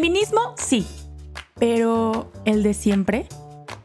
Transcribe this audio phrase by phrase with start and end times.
[0.00, 0.86] Feminismo, sí.
[1.56, 3.26] Pero, ¿el de siempre?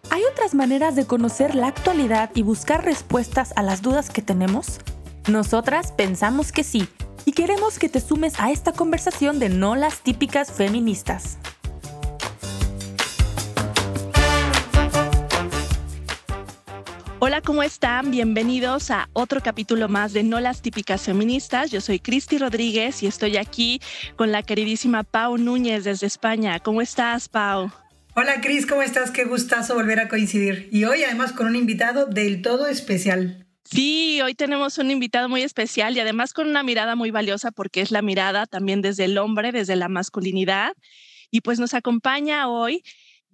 [0.09, 4.79] ¿Hay otras maneras de conocer la actualidad y buscar respuestas a las dudas que tenemos?
[5.27, 6.87] Nosotras pensamos que sí
[7.25, 11.37] y queremos que te sumes a esta conversación de no las típicas feministas.
[17.45, 18.09] ¿Cómo están?
[18.09, 21.69] Bienvenidos a otro capítulo más de No las típicas feministas.
[21.69, 23.79] Yo soy Cristi Rodríguez y estoy aquí
[24.15, 26.59] con la queridísima Pau Núñez desde España.
[26.59, 27.71] ¿Cómo estás, Pau?
[28.15, 29.11] Hola Cris, ¿cómo estás?
[29.11, 30.69] Qué gustazo volver a coincidir.
[30.71, 33.45] Y hoy además con un invitado del todo especial.
[33.63, 37.81] Sí, hoy tenemos un invitado muy especial y además con una mirada muy valiosa porque
[37.81, 40.73] es la mirada también desde el hombre, desde la masculinidad.
[41.29, 42.81] Y pues nos acompaña hoy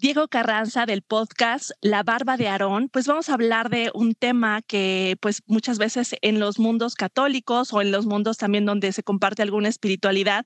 [0.02, 4.64] Diego Carranza del podcast La Barba de Aarón, pues vamos a hablar de un tema
[4.64, 9.04] que pues muchas veces en los mundos católicos o en los mundos también donde se
[9.04, 10.44] comparte alguna espiritualidad,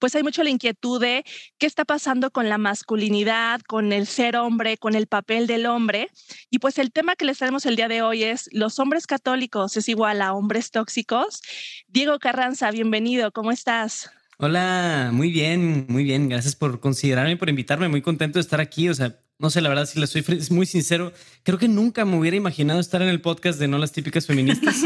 [0.00, 1.24] pues hay mucho la inquietud de
[1.58, 6.10] qué está pasando con la masculinidad, con el ser hombre, con el papel del hombre.
[6.50, 9.76] Y pues el tema que les traemos el día de hoy es los hombres católicos
[9.76, 11.40] es igual a hombres tóxicos.
[11.86, 14.10] Diego Carranza, bienvenido, ¿cómo estás?
[14.40, 16.28] Hola, muy bien, muy bien.
[16.28, 17.88] Gracias por considerarme, por invitarme.
[17.88, 18.88] Muy contento de estar aquí.
[18.88, 21.12] O sea, no sé, la verdad, si le soy muy sincero,
[21.44, 24.82] creo que nunca me hubiera imaginado estar en el podcast de No las típicas feministas.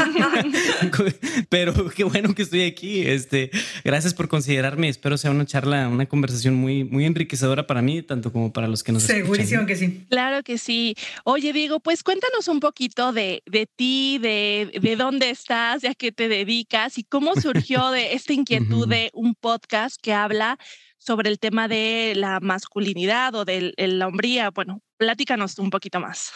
[1.49, 3.01] Pero qué bueno que estoy aquí.
[3.01, 3.49] Este,
[3.83, 4.89] gracias por considerarme.
[4.89, 8.83] Espero sea una charla, una conversación muy, muy enriquecedora para mí, tanto como para los
[8.83, 10.05] que nos Segurísimo que sí.
[10.07, 10.95] Claro que sí.
[11.23, 15.95] Oye, Diego, pues cuéntanos un poquito de, de ti, de, de dónde estás, de a
[15.95, 20.59] qué te dedicas y cómo surgió de esta inquietud de un podcast que habla
[21.03, 24.51] sobre el tema de la masculinidad o de la hombría.
[24.51, 26.31] Bueno, platícanos un poquito más.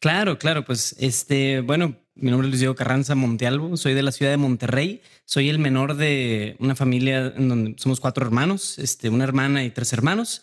[0.00, 4.12] Claro, claro, pues este, bueno, mi nombre es Luis Diego Carranza Montealvo, soy de la
[4.12, 9.10] ciudad de Monterrey, soy el menor de una familia en donde somos cuatro hermanos, este,
[9.10, 10.42] una hermana y tres hermanos.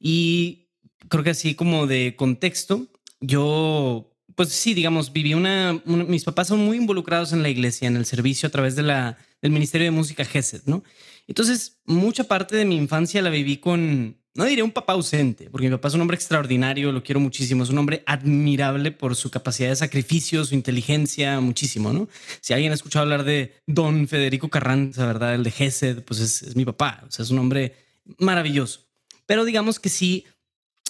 [0.00, 0.70] Y
[1.08, 2.88] creo que así como de contexto,
[3.20, 7.96] yo, pues sí, digamos, viví una, mis papás son muy involucrados en la iglesia, en
[7.96, 10.82] el servicio a través de la, del Ministerio de Música GESED, ¿no?
[11.30, 15.68] Entonces, mucha parte de mi infancia la viví con, no diré un papá ausente, porque
[15.68, 19.30] mi papá es un hombre extraordinario, lo quiero muchísimo, es un hombre admirable por su
[19.30, 22.08] capacidad de sacrificio, su inteligencia, muchísimo, ¿no?
[22.40, 25.36] Si alguien ha escuchado hablar de Don Federico Carranza, ¿verdad?
[25.36, 27.76] El de Gesed, pues es, mi papá, o sea, es un hombre
[28.18, 28.88] maravilloso.
[29.24, 30.24] Pero digamos que sí,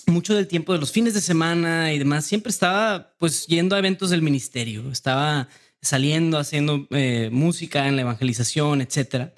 [0.06, 3.78] mucho del tiempo de los fines de semana y demás, siempre estaba pues yendo a
[3.78, 5.50] eventos del ministerio, estaba
[5.82, 9.34] saliendo, haciendo eh, música en la evangelización, etcétera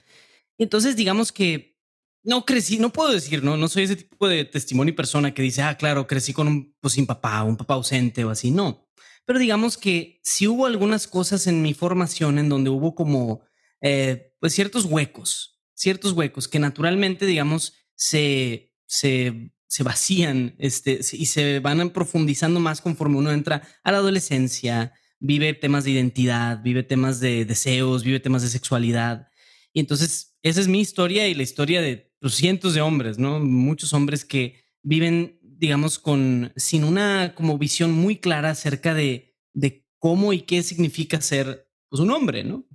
[0.63, 1.79] entonces, digamos que
[2.25, 5.43] no crecí, no puedo decir, no, no soy ese tipo de testimonio y persona que
[5.43, 8.89] dice, ah, claro, crecí con un, pues sin papá, un papá ausente o así, no.
[9.25, 13.43] Pero digamos que sí hubo algunas cosas en mi formación en donde hubo como,
[13.81, 21.27] eh, pues ciertos huecos, ciertos huecos que naturalmente, digamos, se, se, se vacían este, y
[21.27, 26.83] se van profundizando más conforme uno entra a la adolescencia, vive temas de identidad, vive
[26.83, 29.29] temas de deseos, vive temas de sexualidad.
[29.73, 33.41] Y entonces esa es mi historia y la historia de los cientos de hombres, ¿no?
[33.41, 39.87] Muchos hombres que viven, digamos, con, sin una como visión muy clara acerca de, de
[39.99, 42.67] cómo y qué significa ser pues, un hombre, ¿no?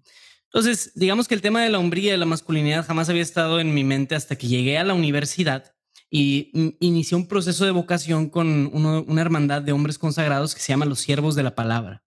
[0.45, 3.73] Entonces, digamos que el tema de la hombría y la masculinidad jamás había estado en
[3.73, 5.75] mi mente hasta que llegué a la universidad
[6.09, 10.85] y inicié un proceso de vocación con una hermandad de hombres consagrados que se llama
[10.85, 12.06] los siervos de la palabra.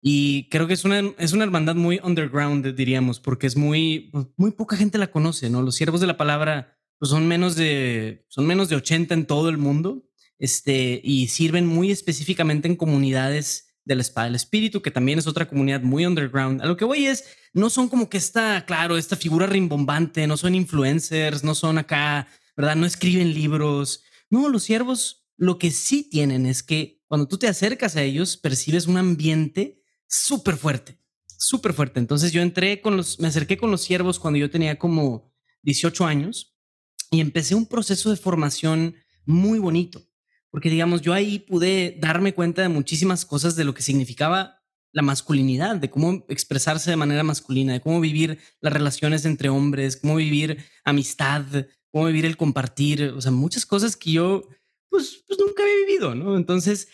[0.00, 4.26] Y creo que es una, es una hermandad muy underground, diríamos, porque es muy, pues,
[4.36, 5.62] muy poca gente la conoce, ¿no?
[5.62, 9.48] Los siervos de la palabra pues son, menos de, son menos de 80 en todo
[9.48, 10.04] el mundo
[10.38, 15.26] este, y sirven muy específicamente en comunidades de la espada del espíritu, que también es
[15.26, 16.60] otra comunidad muy underground.
[16.60, 20.36] A lo que voy es, no son como que esta, claro, esta figura rimbombante, no
[20.36, 22.76] son influencers, no son acá, ¿verdad?
[22.76, 24.02] No escriben libros.
[24.28, 28.36] No, los siervos lo que sí tienen es que cuando tú te acercas a ellos,
[28.36, 29.77] percibes un ambiente
[30.08, 32.00] súper fuerte, súper fuerte.
[32.00, 35.32] Entonces yo entré con los, me acerqué con los siervos cuando yo tenía como
[35.62, 36.56] 18 años
[37.10, 40.02] y empecé un proceso de formación muy bonito,
[40.50, 44.58] porque digamos, yo ahí pude darme cuenta de muchísimas cosas de lo que significaba
[44.92, 49.98] la masculinidad, de cómo expresarse de manera masculina, de cómo vivir las relaciones entre hombres,
[49.98, 51.44] cómo vivir amistad,
[51.90, 54.48] cómo vivir el compartir, o sea, muchas cosas que yo
[54.88, 56.36] pues, pues nunca había vivido, ¿no?
[56.36, 56.88] Entonces,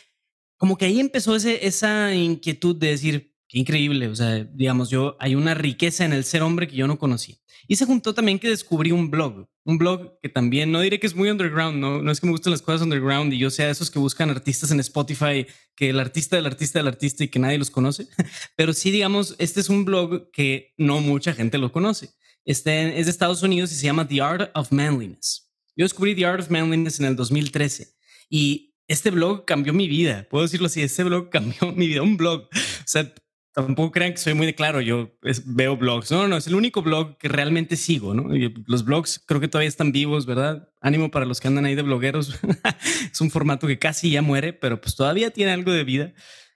[0.57, 5.17] como que ahí empezó ese, esa inquietud de decir, qué increíble, o sea, digamos, yo
[5.21, 7.37] hay una riqueza en el ser hombre que yo no conocía.
[7.67, 11.07] Y se juntó también que descubrí un blog, un blog que también, no diré que
[11.07, 13.71] es muy underground, no, no es que me gusten las cosas underground y yo sea
[13.71, 17.39] esos que buscan artistas en Spotify, que el artista del artista del artista y que
[17.39, 18.07] nadie los conoce,
[18.57, 22.11] pero sí, digamos, este es un blog que no mucha gente lo conoce.
[22.45, 25.51] Este es de Estados Unidos y se llama The Art of Manliness.
[25.77, 27.95] Yo descubrí The Art of Manliness en el 2013
[28.29, 30.27] y este blog cambió mi vida.
[30.31, 32.03] Puedo decirlo así, este blog cambió mi vida.
[32.03, 32.43] Un blog.
[32.43, 33.13] O sea,
[33.55, 34.81] tampoco crean que soy muy de claro.
[34.81, 35.17] Yo
[35.47, 36.11] veo blogs.
[36.11, 38.29] No, no, es el único blog que realmente sigo, ¿no?
[38.67, 40.69] los blogs creo que todavía están vivos, ¿verdad?
[40.81, 42.39] Ánimo para los que andan ahí de blogueros.
[43.13, 46.13] es un formato que casi ya muere, pero pues todavía tiene algo de vida.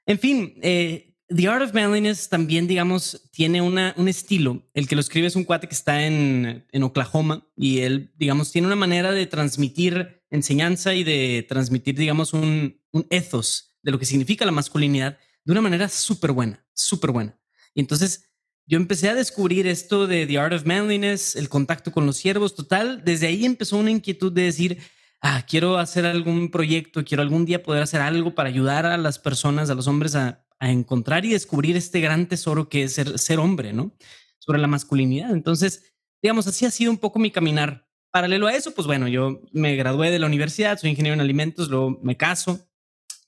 [0.06, 4.66] En fin, eh, The Art of Manliness también, digamos, tiene una, un estilo.
[4.72, 8.50] El que lo escribe es un cuate que está en, en Oklahoma y él, digamos,
[8.50, 13.98] tiene una manera de transmitir enseñanza y de transmitir, digamos, un, un ethos de lo
[13.98, 17.38] que significa la masculinidad de una manera súper buena, súper buena.
[17.74, 18.30] Y entonces
[18.66, 22.54] yo empecé a descubrir esto de The Art of Manliness, el contacto con los siervos,
[22.54, 23.02] total.
[23.04, 24.78] Desde ahí empezó una inquietud de decir,
[25.20, 29.18] ah, quiero hacer algún proyecto, quiero algún día poder hacer algo para ayudar a las
[29.18, 33.38] personas, a los hombres a encontrar y descubrir este gran tesoro que es ser, ser
[33.38, 33.94] hombre, ¿no?
[34.38, 35.30] Sobre la masculinidad.
[35.30, 37.86] Entonces, digamos, así ha sido un poco mi caminar.
[38.10, 41.68] Paralelo a eso, pues bueno, yo me gradué de la universidad, soy ingeniero en alimentos,
[41.68, 42.68] luego me caso,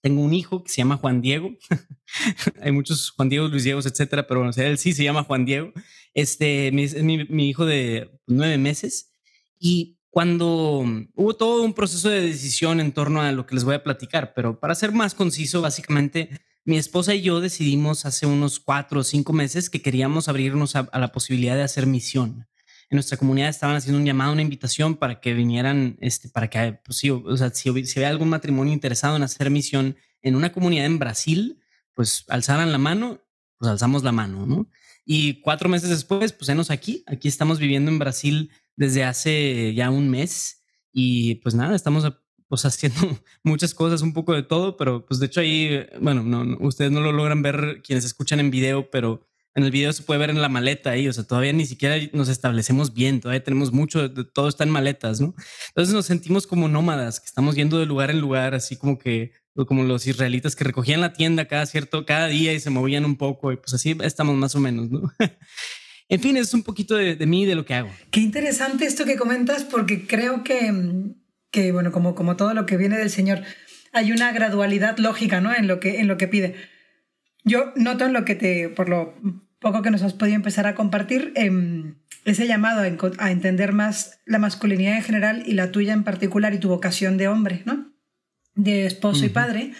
[0.00, 1.50] tengo un hijo que se llama Juan Diego.
[2.62, 5.72] Hay muchos Juan Diego, Luis Diego, etcétera, pero bueno, él sí se llama Juan Diego.
[6.14, 9.12] Este es mi, mi, hijo de nueve meses.
[9.58, 10.84] Y cuando
[11.14, 14.34] hubo todo un proceso de decisión en torno a lo que les voy a platicar,
[14.34, 16.30] pero para ser más conciso, básicamente
[16.64, 20.88] mi esposa y yo decidimos hace unos cuatro o cinco meses que queríamos abrirnos a,
[20.98, 22.46] la posibilidad de hacer misión.
[22.90, 26.72] En nuestra comunidad estaban haciendo un llamado, una invitación para que vinieran, este, para que,
[26.84, 30.52] pues sí, o sea, si, si había algún matrimonio interesado en hacer misión en una
[30.52, 31.60] comunidad en Brasil,
[31.94, 33.20] pues alzaran la mano,
[33.58, 34.68] pues alzamos la mano, ¿no?
[35.04, 39.90] Y cuatro meses después, pues enos aquí, aquí estamos viviendo en Brasil desde hace ya
[39.90, 42.04] un mes y pues nada, estamos
[42.48, 46.58] pues haciendo muchas cosas, un poco de todo, pero pues de hecho ahí, bueno, no,
[46.60, 50.20] ustedes no lo logran ver quienes escuchan en video, pero en el video se puede
[50.20, 53.72] ver en la maleta ahí, o sea, todavía ni siquiera nos establecemos bien, todavía tenemos
[53.72, 55.34] mucho, todo está en maletas, ¿no?
[55.68, 59.32] Entonces nos sentimos como nómadas, que estamos yendo de lugar en lugar, así como que,
[59.66, 63.16] como los israelitas que recogían la tienda cada cierto, cada día y se movían un
[63.16, 65.12] poco, y pues así estamos más o menos, ¿no?
[66.10, 67.90] en fin, es un poquito de, de mí, de lo que hago.
[68.10, 71.14] Qué interesante esto que comentas, porque creo que
[71.50, 73.42] que, bueno, como, como todo lo que viene del Señor,
[73.92, 75.54] hay una gradualidad lógica, ¿no?
[75.54, 76.54] En lo que, en lo que pide.
[77.44, 79.14] Yo noto en lo que te, por lo
[79.58, 84.38] poco que nos has podido empezar a compartir, em, ese llamado a, entender más la
[84.38, 87.92] masculinidad en general y la tuya en particular y tu vocación de hombre, ¿no?
[88.54, 89.72] De esposo y padre.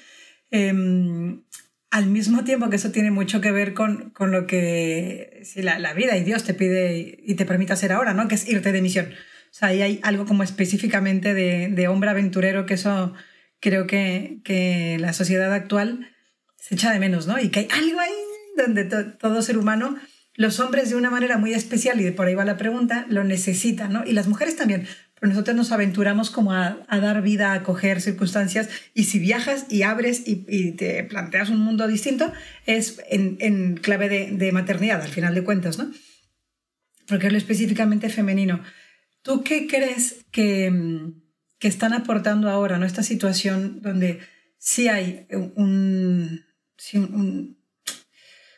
[0.51, 1.43] Em,
[1.91, 5.79] al mismo tiempo que eso tiene mucho que ver con, con lo que si la,
[5.79, 8.29] la, vida y Dios te pide y te permite hacer ahora, ¿no?
[8.29, 9.07] Que es irte de misión.
[9.07, 13.13] O sea, ahí hay algo como específicamente de, de hombre aventurero que eso
[13.59, 16.09] creo que, que, la sociedad actual
[16.57, 17.39] se echa de menos, ¿no?
[17.41, 18.13] Y que hay algo ahí
[18.57, 19.97] donde todo ser humano,
[20.35, 23.93] los hombres de una manera muy especial, y por ahí va la pregunta, lo necesitan,
[23.93, 24.05] ¿no?
[24.07, 24.87] Y las mujeres también,
[25.21, 29.67] pero nosotros nos aventuramos como a, a dar vida, a coger circunstancias, y si viajas
[29.69, 32.33] y abres y, te planteas un mundo distinto,
[32.65, 35.91] es en, clave de, maternidad, al final de cuentas, ¿no?
[37.07, 38.63] Porque es lo específicamente femenino.
[39.23, 40.73] ¿Tú qué crees que,
[41.59, 42.87] que están aportando ahora, ¿no?
[42.87, 44.21] esta situación donde
[44.57, 46.47] sí hay un,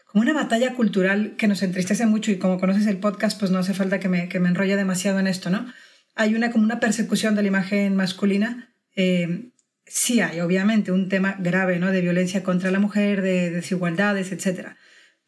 [0.06, 3.58] como una batalla cultural que nos entristece mucho y como conoces el podcast, pues no
[3.58, 5.66] hace falta que me, que me enrolle demasiado en esto, ¿no?
[6.14, 8.74] Hay una como una persecución de la imagen masculina.
[8.94, 9.50] Eh,
[9.86, 11.90] sí hay, obviamente, un tema grave, ¿no?
[11.90, 14.76] De violencia contra la mujer, de desigualdades, etcétera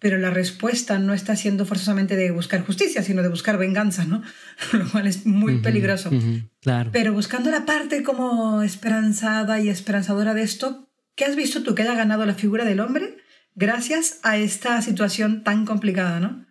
[0.05, 4.23] pero la respuesta no está siendo forzosamente de buscar justicia, sino de buscar venganza, ¿no?
[4.75, 6.11] Lo cual es muy peligroso.
[6.61, 6.91] claro.
[6.93, 11.81] Pero buscando la parte como esperanzada y esperanzadora de esto, ¿qué has visto tú que
[11.81, 13.17] haya ganado la figura del hombre
[13.55, 16.45] gracias a esta situación tan complicada, ¿no?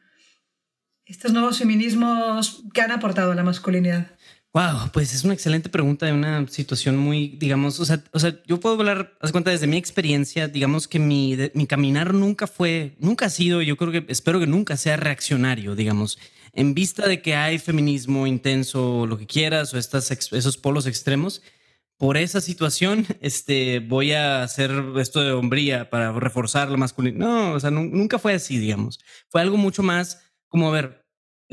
[1.06, 4.08] Estos nuevos feminismos que han aportado a la masculinidad.
[4.54, 8.40] Wow, pues es una excelente pregunta de una situación muy, digamos, o sea, o sea
[8.46, 12.96] yo puedo hablar, haz cuenta, desde mi experiencia, digamos que mi, mi caminar nunca fue,
[13.00, 16.20] nunca ha sido, yo creo que, espero que nunca sea reaccionario, digamos,
[16.52, 21.42] en vista de que hay feminismo intenso, lo que quieras, o estas, esos polos extremos,
[21.98, 27.26] por esa situación, este, voy a hacer esto de hombría para reforzar la masculinidad.
[27.26, 29.00] No, o sea, nunca fue así, digamos.
[29.30, 31.03] Fue algo mucho más como, a ver,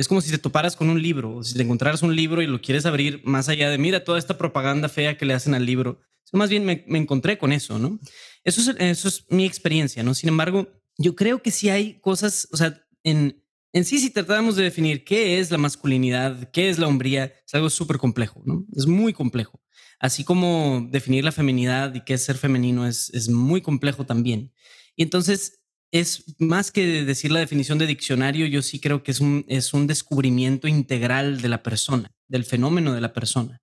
[0.00, 2.46] es como si te toparas con un libro, o si te encontraras un libro y
[2.46, 5.66] lo quieres abrir más allá de, mira, toda esta propaganda fea que le hacen al
[5.66, 6.00] libro.
[6.32, 8.00] Más bien me, encontré con eso, ¿no?
[8.42, 10.14] Eso es, eso es mi experiencia, ¿no?
[10.14, 14.56] Sin embargo, yo creo que sí hay cosas, o sea, en, en sí, si tratamos
[14.56, 18.64] de definir qué es la masculinidad, qué es la hombría, es algo súper complejo, ¿no?
[18.74, 19.60] Es muy complejo.
[19.98, 24.54] Así como definir la feminidad y qué es ser femenino es, es muy complejo también.
[24.96, 25.59] Y entonces,
[25.92, 29.74] es más que decir la definición de diccionario, yo sí creo que es un, es
[29.74, 33.60] un descubrimiento integral de la persona, del fenómeno de la persona.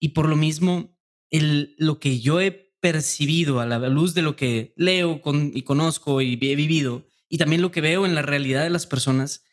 [0.00, 0.96] Y por lo mismo,
[1.30, 5.62] el, lo que yo he percibido a la luz de lo que leo con, y
[5.62, 9.44] conozco y he vivido, y también lo que veo en la realidad de las personas,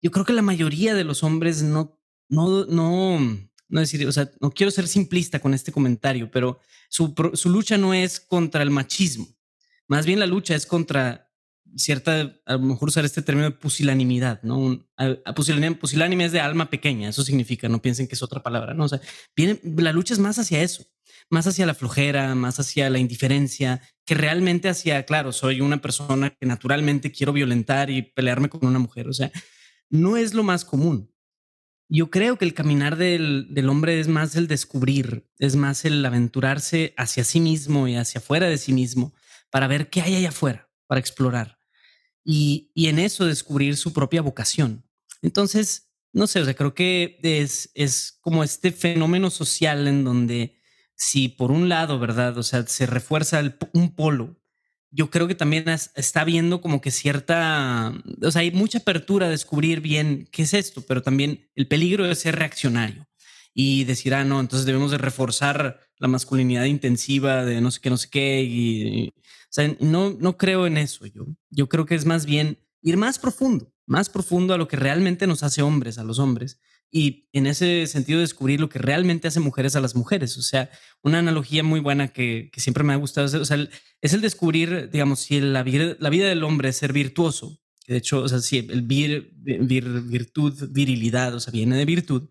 [0.00, 3.18] yo creo que la mayoría de los hombres no, no, no,
[3.68, 7.78] no decir, o sea, no quiero ser simplista con este comentario, pero su, su lucha
[7.78, 9.28] no es contra el machismo,
[9.88, 11.31] más bien la lucha es contra
[11.76, 14.58] cierta, a lo mejor usar este término de pusilanimidad, ¿no?
[14.58, 14.86] Un,
[15.34, 18.84] pusilánime, es de alma pequeña, eso significa, no piensen que es otra palabra, ¿no?
[18.84, 19.00] O sea,
[19.36, 20.86] viene, la lucha es más hacia eso,
[21.30, 26.30] más hacia la flojera, más hacia la indiferencia, que realmente hacia, claro, soy una persona
[26.30, 29.30] que naturalmente quiero violentar y pelearme con una mujer, o sea,
[29.88, 31.10] no es lo más común.
[31.88, 36.04] Yo creo que el caminar del, del hombre es más el descubrir, es más el
[36.04, 39.12] aventurarse hacia sí mismo y hacia afuera de sí mismo
[39.50, 41.61] para ver qué hay allá afuera, para explorar
[42.24, 44.84] y, en eso descubrir su propia vocación.
[45.22, 50.60] Entonces, no sé, o sea, creo que es, es como este fenómeno social en donde
[50.94, 52.36] si por un lado, ¿verdad?
[52.38, 54.36] O sea, se refuerza un polo,
[54.92, 59.30] yo creo que también está viendo como que cierta, o sea, hay mucha apertura a
[59.30, 63.08] descubrir bien qué es esto, pero también el peligro de ser reaccionario
[63.54, 67.90] y decir, ah, no, entonces debemos de reforzar la masculinidad intensiva de no sé qué,
[67.90, 69.14] no sé qué, y,
[69.54, 71.26] sea, no, no creo en eso yo.
[71.50, 75.26] Yo creo que es más bien ir más profundo, más profundo a lo que realmente
[75.26, 76.60] nos hace hombres, a los hombres.
[76.90, 80.36] Y en ese sentido descubrir lo que realmente hace mujeres a las mujeres.
[80.36, 80.70] O sea,
[81.02, 83.68] una analogía muy buena que, que siempre me ha gustado o sea,
[84.00, 87.58] es el descubrir, digamos, si la, la vida del hombre es ser virtuoso.
[87.86, 92.28] De hecho, o sea, si el vir, virtud, virilidad, o sea, viene de virtud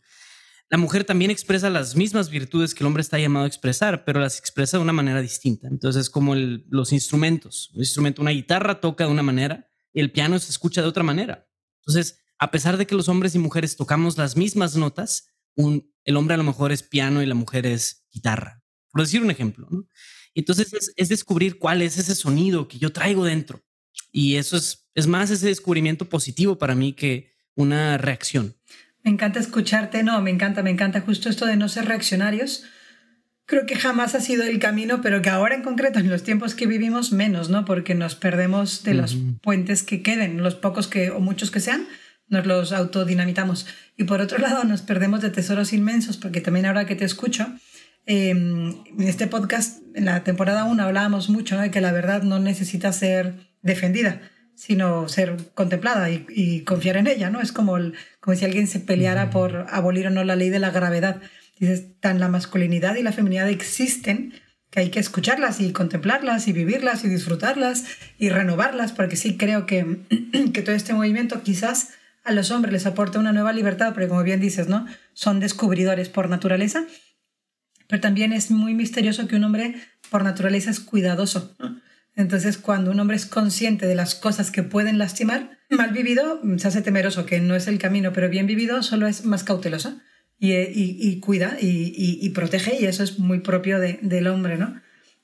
[0.71, 4.21] la mujer también expresa las mismas virtudes que el hombre está llamado a expresar, pero
[4.21, 5.67] las expresa de una manera distinta.
[5.67, 7.71] Entonces, es como los instrumentos.
[7.73, 11.03] Un instrumento, una guitarra toca de una manera y el piano se escucha de otra
[11.03, 11.45] manera.
[11.81, 16.35] Entonces, a pesar de que los hombres y mujeres tocamos las mismas notas, el hombre
[16.35, 18.63] a lo mejor es piano y la mujer es guitarra,
[18.93, 19.67] por decir un ejemplo.
[20.35, 23.61] Entonces, es, es, descubrir cuál es ese sonido que yo traigo dentro.
[24.09, 28.55] Y eso es, es más ese descubrimiento positivo para mí que una reacción.
[29.03, 32.63] Me encanta escucharte, no, me encanta, me encanta justo esto de no ser reaccionarios.
[33.46, 36.55] Creo que jamás ha sido el camino, pero que ahora en concreto, en los tiempos
[36.55, 37.65] que vivimos, menos, ¿no?
[37.65, 41.88] Porque nos perdemos de los puentes que queden, los pocos que o muchos que sean,
[42.27, 43.65] nos los autodinamitamos.
[43.98, 47.48] Y por otro lado, nos perdemos de tesoros inmensos, porque también ahora que te escucho,
[48.05, 52.39] em, en este podcast, en la temporada 1, hablábamos mucho de que la verdad no
[52.39, 54.22] necesita ser defendida
[54.61, 57.41] sino ser contemplada y, confiar en ella, ¿no?
[57.41, 57.79] Es como,
[58.19, 61.19] como si alguien se peleara por abolir o no la ley de la gravedad.
[61.57, 64.35] Dices, tan la masculinidad y la feminidad existen
[64.69, 67.85] que hay que escucharlas y contemplarlas y vivirlas y disfrutarlas
[68.19, 69.97] y renovarlas, porque sí creo que,
[70.53, 74.21] que todo este movimiento quizás a los hombres les aporta una nueva libertad, porque como
[74.21, 74.85] bien dices, ¿no?
[75.13, 76.85] Son descubridores por naturaleza,
[77.87, 79.73] pero también es muy misterioso que un hombre
[80.11, 81.55] por naturaleza es cuidadoso.
[81.57, 81.81] ¿no?
[82.21, 86.67] Entonces, cuando un hombre es consciente de las cosas que pueden lastimar, mal vivido se
[86.67, 89.99] hace temeroso, que no es el camino, pero bien vivido solo es más cauteloso
[90.37, 94.81] y, cuida y, protege, y eso es muy propio del hombre, ¿no?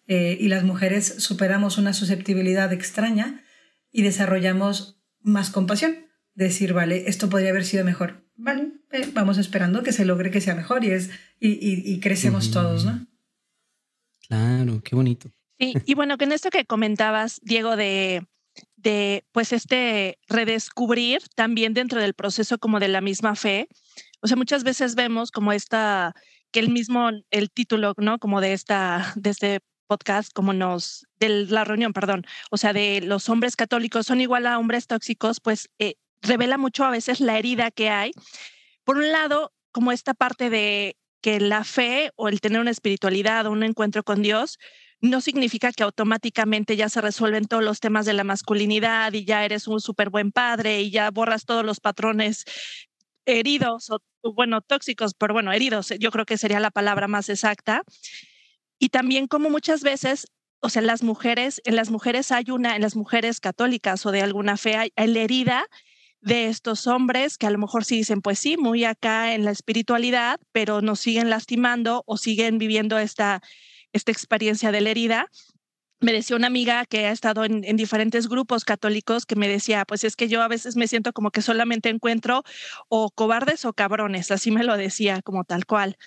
[0.08, 3.44] Eh, y las mujeres superamos una susceptibilidad extraña
[3.92, 5.98] y desarrollamos más compasión.
[6.34, 8.24] Decir, vale, esto podría haber sido mejor.
[8.36, 12.86] Vale, eh, vamos esperando que se logre que sea mejor y, es, y, crecemos todos,
[12.86, 13.08] ¿no?
[14.28, 15.32] Claro, qué bonito.
[15.60, 18.26] Sí, y bueno, en esto que comentabas, Diego, de,
[18.76, 23.68] de pues este redescubrir también dentro del proceso como de la misma fe,
[24.22, 26.14] o sea, muchas veces vemos como esta,
[26.52, 28.20] que el mismo, el título, ¿no?
[28.20, 33.02] Como de esta, de este podcast, como nos, de la reunión, perdón, o sea, de
[33.02, 37.38] los hombres católicos son igual a hombres tóxicos, pues eh, revela mucho a veces la
[37.38, 38.12] herida que hay.
[38.84, 43.46] Por un lado, como esta parte de que la fe o el tener una espiritualidad
[43.46, 44.60] o un encuentro con Dios
[45.02, 49.46] no significa que automáticamente ya se resuelven todos los temas de la masculinidad y ya
[49.46, 52.46] eres un súper buen padre y ya borras todos los patrones
[53.26, 54.00] heridos o,
[54.34, 57.84] bueno, tóxicos, pero bueno, heridos, yo creo que sería la palabra más exacta.
[58.80, 60.28] Y también como muchas veces,
[60.62, 64.22] o sea, las mujeres, en las mujeres hay una, en las mujeres católicas o de
[64.22, 65.66] alguna fe, hay, la herida
[66.22, 69.52] de estos hombres que a lo mejor sí dicen, pues sí, muy acá en la
[69.52, 73.42] espiritualidad, pero nos siguen lastimando o siguen viviendo esta
[73.98, 75.28] esta experiencia de la herida,
[76.00, 80.04] me decía una amiga que ha estado en, diferentes grupos católicos que me decía, pues
[80.04, 82.44] es que yo a veces me siento como que solamente encuentro
[82.88, 85.98] o cobardes o cabrones, así me lo decía como tal cual.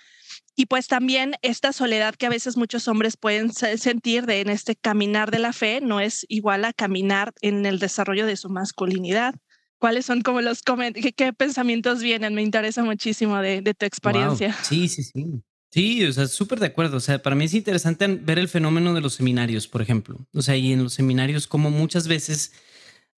[0.54, 4.76] Y pues también esta soledad que a veces muchos hombres pueden sentir de en este
[4.76, 9.34] caminar de la fe no es igual a caminar en el desarrollo de su masculinidad.
[9.78, 12.34] ¿Cuáles son como los qué, qué pensamientos vienen?
[12.34, 14.54] Me interesa muchísimo de, tu experiencia.
[14.62, 15.42] Sí, sí, sí.
[15.70, 16.96] Sí, o sea, súper de acuerdo.
[16.96, 20.18] O sea, para mí es interesante ver el fenómeno de los seminarios, por ejemplo.
[20.34, 22.52] O sea, y en los seminarios, como muchas veces,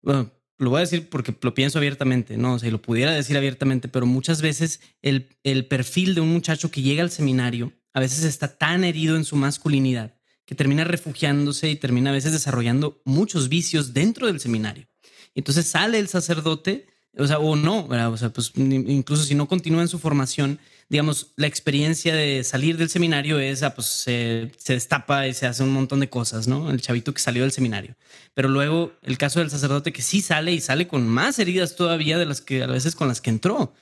[0.02, 2.54] bueno, lo voy a decir porque lo pienso abiertamente, ¿no?
[2.54, 6.70] O sea, lo pudiera decir abiertamente, pero muchas veces el, el perfil de un muchacho
[6.70, 11.70] que llega al seminario a veces está tan herido en su masculinidad que termina refugiándose
[11.70, 14.86] y termina a veces desarrollando muchos vicios dentro del seminario.
[15.34, 19.82] Entonces sale el sacerdote, o sea, o no, o sea, pues incluso si no continúa
[19.82, 24.74] en su formación, digamos, la experiencia de salir del seminario es, ah, pues se, se,
[24.74, 26.70] destapa y se hace un montón de cosas, ¿no?
[26.70, 27.96] El chavito que salió del seminario.
[28.34, 32.18] Pero luego el caso del sacerdote que sí sale y sale con más heridas todavía
[32.18, 33.74] de las que a veces con las que entró.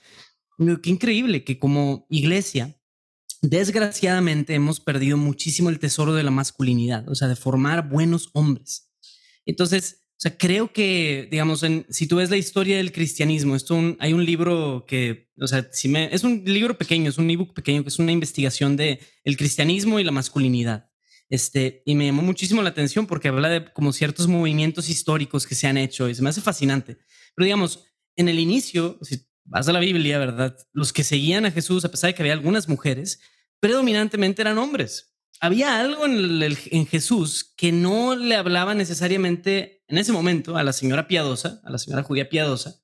[0.82, 2.76] Qué increíble que como iglesia,
[3.42, 8.90] desgraciadamente hemos perdido muchísimo el tesoro de la masculinidad, o sea, de formar buenos hombres.
[9.46, 13.96] Entonces, o sea, creo que, digamos, en, si tú ves la historia del cristianismo, esto
[13.98, 17.54] hay un libro que, o sea, si me, es un libro pequeño, es un ebook
[17.54, 20.90] pequeño, que es una investigación de el cristianismo y la masculinidad.
[21.30, 25.54] Este, y me llamó muchísimo la atención porque habla de como ciertos movimientos históricos que
[25.54, 26.98] se han hecho y se me hace fascinante.
[27.34, 30.54] Pero digamos, en el inicio, si vas a la Biblia, ¿verdad?
[30.74, 33.22] Los que seguían a Jesús, a pesar de que había algunas mujeres,
[33.58, 35.10] predominantemente eran hombres
[35.40, 41.08] había algo en, Jesús que no le hablaba necesariamente en ese momento a la señora
[41.08, 42.80] piadosa, a la señora judía piadosa,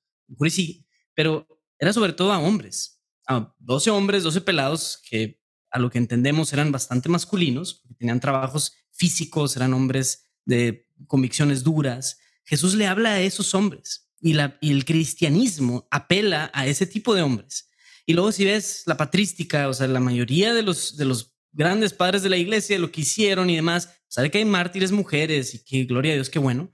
[0.49, 0.85] sí,
[1.15, 1.47] pero
[1.79, 6.53] era sobre todo a hombres, a 12 hombres, 12 pelados que a lo que entendemos
[6.53, 12.19] eran bastante masculinos, tenían trabajos físicos, eran hombres de convicciones duras.
[12.45, 17.69] Jesús le habla a esos hombres y, el cristianismo apela a ese tipo de hombres.
[18.05, 21.93] Y luego si ves la patrística, o sea, la mayoría de los, de los grandes
[21.93, 23.89] padres de la iglesia, lo que hicieron y demás.
[24.07, 26.71] Sabe que hay mártires mujeres y que gloria a Dios, qué bueno.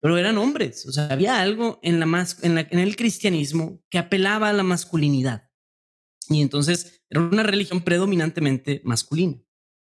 [0.00, 0.86] Pero eran hombres.
[0.86, 5.50] O sea, había algo en, la en, en el cristianismo que apelaba a la masculinidad.
[6.28, 9.42] Y entonces era una religión predominantemente masculina.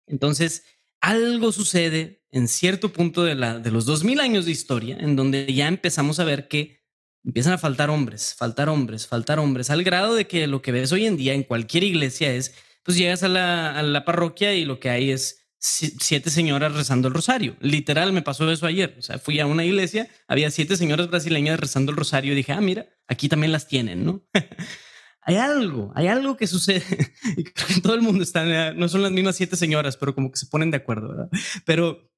[0.07, 0.65] Entonces,
[1.01, 5.53] algo sucede en cierto punto de, la, de los 2000 años de historia, en donde
[5.53, 6.81] ya empezamos a ver que
[7.25, 10.93] empiezan a faltar hombres, faltar hombres, faltar hombres, al grado de que lo que ves
[10.93, 14.91] hoy en día en cualquier iglesia es pues llegas a la, parroquia y lo que
[14.91, 17.57] hay es siete señoras rezando el rosario.
[17.61, 18.97] Literal, me pasó eso ayer.
[18.99, 22.53] O sea, fui a una iglesia, había siete señoras brasileñas rezando el rosario y dije,
[22.53, 24.23] ah, mira, aquí también las tienen, ¿no?
[25.23, 26.85] hay algo, hay algo que sucede.
[27.83, 30.71] todo el mundo está, no son las mismas siete señoras, pero como que se ponen
[30.71, 31.31] de acuerdo, ¿verdad?
[31.65, 32.13] Pero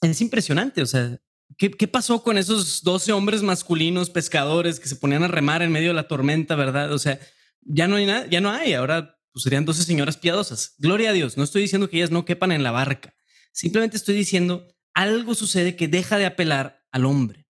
[0.00, 1.20] es impresionante, o sea,
[1.58, 5.70] ¿qué, qué pasó con esos 12 hombres masculinos pescadores que se ponían a remar en
[5.70, 6.90] medio de la tormenta, verdad?
[6.94, 7.20] O sea,
[7.60, 8.72] ya no hay nada, ya no hay.
[8.72, 10.76] Ahora pues serían 12 señoras piadosas.
[10.78, 13.14] Gloria a Dios, no estoy diciendo que ellas no quepan en la barca,
[13.52, 17.46] simplemente estoy diciendo algo sucede que deja de apelar al hombre.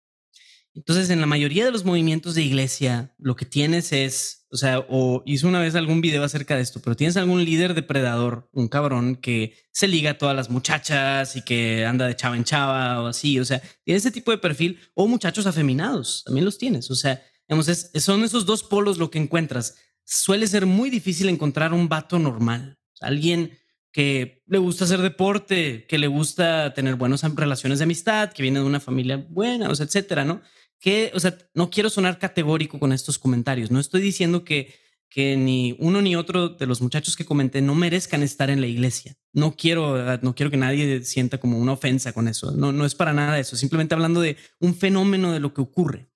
[0.75, 4.81] Entonces, en la mayoría de los movimientos de iglesia, lo que tienes es, o sea,
[4.89, 8.67] o hice una vez algún video acerca de esto, pero tienes algún líder depredador, un
[8.67, 13.01] cabrón que se liga a todas las muchachas y que anda de chava en chava
[13.01, 16.91] o así, o sea, tiene ese tipo de perfil, o muchachos afeminados, también los tienes,
[16.91, 21.75] o sea, digamos, son esos dos polos lo que encuentras suele ser muy difícil encontrar
[21.75, 23.59] un vato normal, alguien
[23.93, 28.61] que le gusta hacer deporte, que le gusta tener buenas relaciones de amistad, que viene
[28.61, 30.43] de una familia buena, o sea, etcétera, ¿no?
[30.79, 33.71] Que, o sea, no quiero sonar categórico con estos comentarios.
[33.71, 34.75] No estoy diciendo que,
[35.09, 38.67] que ni uno ni otro de los muchachos que comenté no merezcan estar en la
[38.67, 39.17] iglesia.
[39.33, 42.51] No quiero, no quiero que nadie sienta como una ofensa con eso.
[42.53, 43.57] No, no es para nada eso.
[43.57, 46.11] Simplemente hablando de un fenómeno de lo que ocurre.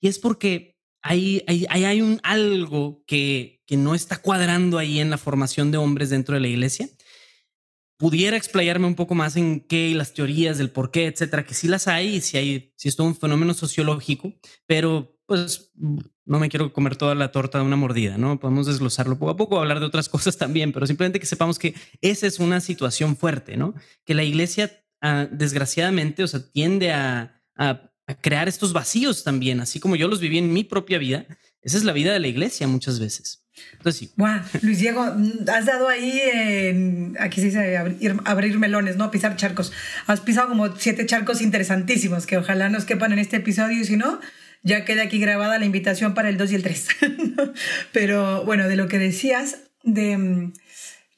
[0.00, 0.75] Y es porque
[1.08, 5.78] hay, hay, hay un algo que, que no está cuadrando ahí en la formación de
[5.78, 6.88] hombres dentro de la iglesia.
[7.98, 11.54] Pudiera explayarme un poco más en qué y las teorías del por qué, etcétera, que
[11.54, 14.34] sí las hay y si hay, si es todo un fenómeno sociológico,
[14.66, 18.38] pero pues no me quiero comer toda la torta de una mordida, ¿no?
[18.38, 21.74] Podemos desglosarlo poco a poco, hablar de otras cosas también, pero simplemente que sepamos que
[22.00, 23.74] esa es una situación fuerte, ¿no?
[24.04, 29.60] Que la iglesia, ah, desgraciadamente, o sea, tiende a, a a crear estos vacíos también,
[29.60, 31.26] así como yo los viví en mi propia vida.
[31.62, 33.46] Esa es la vida de la iglesia muchas veces.
[33.72, 34.12] Entonces sí.
[34.16, 39.10] Wow, Luis Diego, has dado ahí, aquí se dice abrir, melones, ¿no?
[39.10, 39.72] Pisar charcos.
[40.06, 43.96] Has pisado como siete charcos interesantísimos que ojalá nos quepan en este episodio y si
[43.96, 44.20] no,
[44.62, 46.88] ya queda aquí grabada la invitación para el 2 y el 3.
[47.92, 50.52] Pero bueno, de lo que decías, de mm,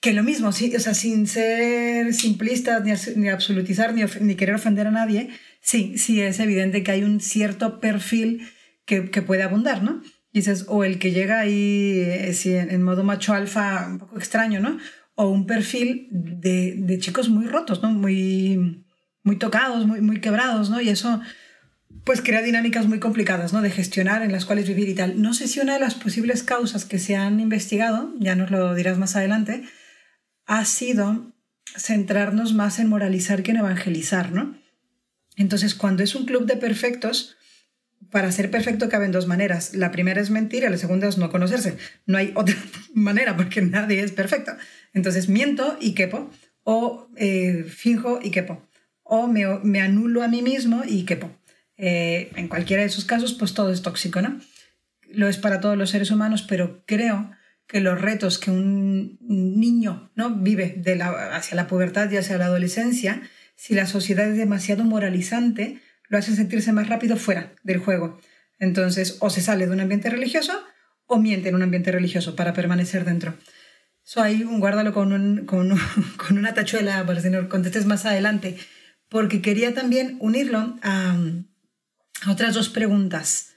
[0.01, 4.55] que lo mismo, sí, o sea, sin ser simplistas ni, ni absolutizar ni, ni querer
[4.55, 8.49] ofender a nadie, sí, sí es evidente que hay un cierto perfil
[8.85, 10.03] que, que puede abundar, ¿no?
[10.33, 14.79] Dices, o el que llega ahí eh, en, modo macho alfa, un poco extraño, ¿no?
[15.15, 17.91] O un perfil de, de, chicos muy rotos, ¿no?
[17.91, 18.85] Muy,
[19.23, 20.81] muy tocados, muy, muy quebrados, ¿no?
[20.81, 21.21] Y eso
[22.05, 23.61] pues crea dinámicas muy complicadas, ¿no?
[23.61, 25.21] De gestionar, en las cuales vivir y tal.
[25.21, 28.75] No sé si una de las posibles causas que se han investigado, ya nos lo
[28.75, 29.65] dirás más adelante,
[30.47, 31.35] ha sido
[31.77, 34.57] centrarnos más en moralizar que en evangelizar, ¿no?
[35.39, 37.37] Entonces, cuando es un club de perfectos,
[38.11, 39.75] para ser perfecto caben dos maneras.
[39.75, 41.79] La primera es mentir y la segunda es no conocerse.
[42.07, 42.57] No hay otra
[42.95, 44.53] manera porque nadie es perfecto.
[44.93, 46.31] Entonces, miento y quepo,
[46.65, 48.67] o eh, finjo y quepo,
[49.03, 51.31] o me, anulo a mí mismo y quepo.
[51.77, 54.41] Eh, en cualquiera de esos casos, pues todo es tóxico, ¿no?
[55.11, 57.31] Lo es para todos los seres humanos, pero creo
[57.69, 60.31] que los retos que un niño ¿no?
[60.31, 63.23] vive de la, hacia la pubertad y hacia la adolescencia,
[63.59, 68.21] si la sociedad es demasiado moralizante, lo hace sentirse más rápido fuera del juego.
[68.61, 70.53] Entonces, o se sale de un ambiente religioso
[71.07, 73.35] o miente en un ambiente religioso para permanecer dentro.
[74.07, 75.77] Eso ahí guárdalo con, un, con,
[76.17, 78.57] con, una tachuela para que no contestes más adelante,
[79.09, 81.17] porque quería también unirlo a,
[82.29, 83.55] otras dos preguntas.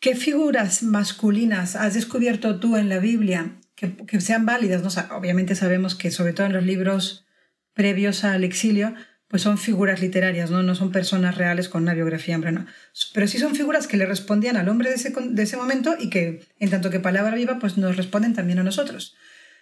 [0.00, 4.82] ¿Qué figuras masculinas has descubierto tú en la Biblia que, que sean válidas?
[4.82, 5.16] ¿no?
[5.16, 7.26] obviamente sabemos que sobre todo en los libros
[7.74, 8.94] previos al exilio,
[9.28, 10.62] pues son figuras literarias, ¿no?
[10.62, 12.66] no son personas reales con una biografía, hombre, no.
[13.12, 16.08] Pero sí son figuras que le respondían al hombre de ese, de ese momento y
[16.08, 19.16] que, en tanto que palabra viva, pues nos responden también a nosotros.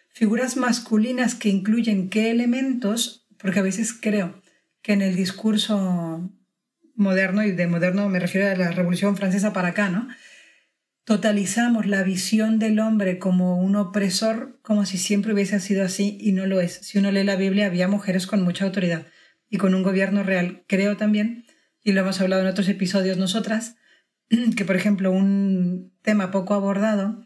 [0.09, 4.41] Figuras masculinas que incluyen qué elementos, porque a veces creo
[4.83, 6.31] que en el discurso
[6.95, 10.07] moderno, y de moderno me refiero a la Revolución Francesa para acá, ¿no?
[11.03, 16.33] Totalizamos la visión del hombre como un opresor como si siempre hubiese sido así y
[16.33, 16.75] no lo es.
[16.75, 19.07] Si uno lee la Biblia, había mujeres con mucha autoridad
[19.49, 20.65] y con un gobierno real.
[20.67, 21.45] Creo también,
[21.83, 23.77] y lo hemos hablado en otros episodios nosotras,
[24.57, 27.25] que por ejemplo un tema poco abordado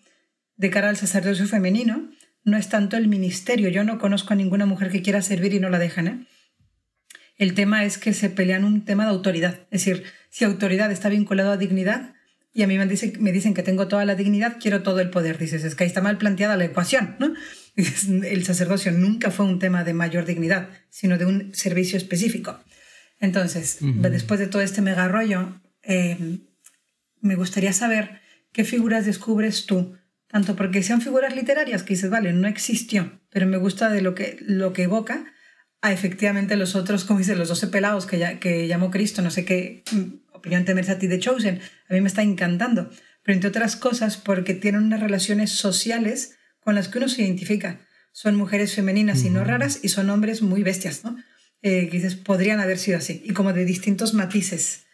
[0.56, 2.10] de cara al sacerdocio femenino
[2.44, 3.68] no es tanto el ministerio.
[3.68, 6.08] Yo no conozco a ninguna mujer que quiera servir y no la dejan.
[6.08, 6.26] ¿eh?
[7.36, 9.60] El tema es que se pelean un tema de autoridad.
[9.70, 12.14] Es decir, si autoridad está vinculado a dignidad
[12.52, 15.10] y a mí me dicen, me dicen que tengo toda la dignidad, quiero todo el
[15.10, 15.38] poder.
[15.38, 17.16] Dices, es que ahí está mal planteada la ecuación.
[17.18, 17.32] ¿no?
[17.76, 22.60] El sacerdocio nunca fue un tema de mayor dignidad, sino de un servicio específico.
[23.20, 26.38] Entonces, después de todo este mega rollo, eh,
[27.20, 28.20] me gustaría saber
[28.52, 33.46] qué figuras descubres tú, tanto porque sean figuras literarias que dices, vale, no existió, pero
[33.46, 35.26] me gusta de lo que, lo que evoca,
[35.82, 39.30] a efectivamente los otros, como dice, los 12 pelados que, ya, que llamó Cristo, no
[39.30, 42.90] sé qué mm, opinión te a ti de Chosen, a mí me está encantando,
[43.22, 47.80] pero entre otras cosas porque tienen unas relaciones sociales con las que uno se identifica.
[48.12, 51.16] Son mujeres femeninas y no raras y son hombres muy bestias, ¿no?
[51.62, 54.86] Eh, que dices, podrían haber sido así, y como de distintos matices.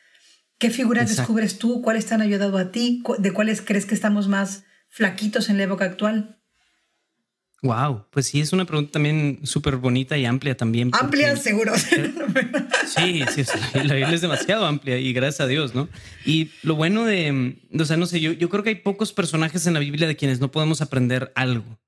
[0.59, 1.83] ¿Qué figuras descubres tú?
[1.83, 3.03] ¿Cuáles te han ayudado a ti?
[3.19, 6.36] ¿De cuáles crees que estamos más flaquitos en la época actual?
[7.63, 10.91] Wow, pues sí, es una pregunta también súper bonita y amplia también.
[10.93, 11.73] Amplia, seguro.
[12.87, 13.43] Sí, sí,
[13.75, 15.89] la Biblia es demasiado amplia y gracias a Dios, ¿no?
[16.25, 19.67] Y lo bueno de, o sea, no sé, yo, yo creo que hay pocos personajes
[19.67, 21.81] en la Biblia de quienes no podemos aprender algo.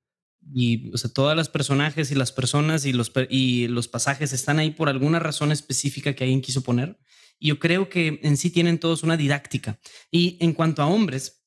[0.53, 4.59] Y, o sea, todas las personajes y las personas y los, y los pasajes están
[4.59, 6.99] ahí por alguna razón específica que alguien quiso poner.
[7.39, 9.79] Y yo creo que en sí tienen todos una didáctica.
[10.11, 11.38] Y en cuanto a hombres,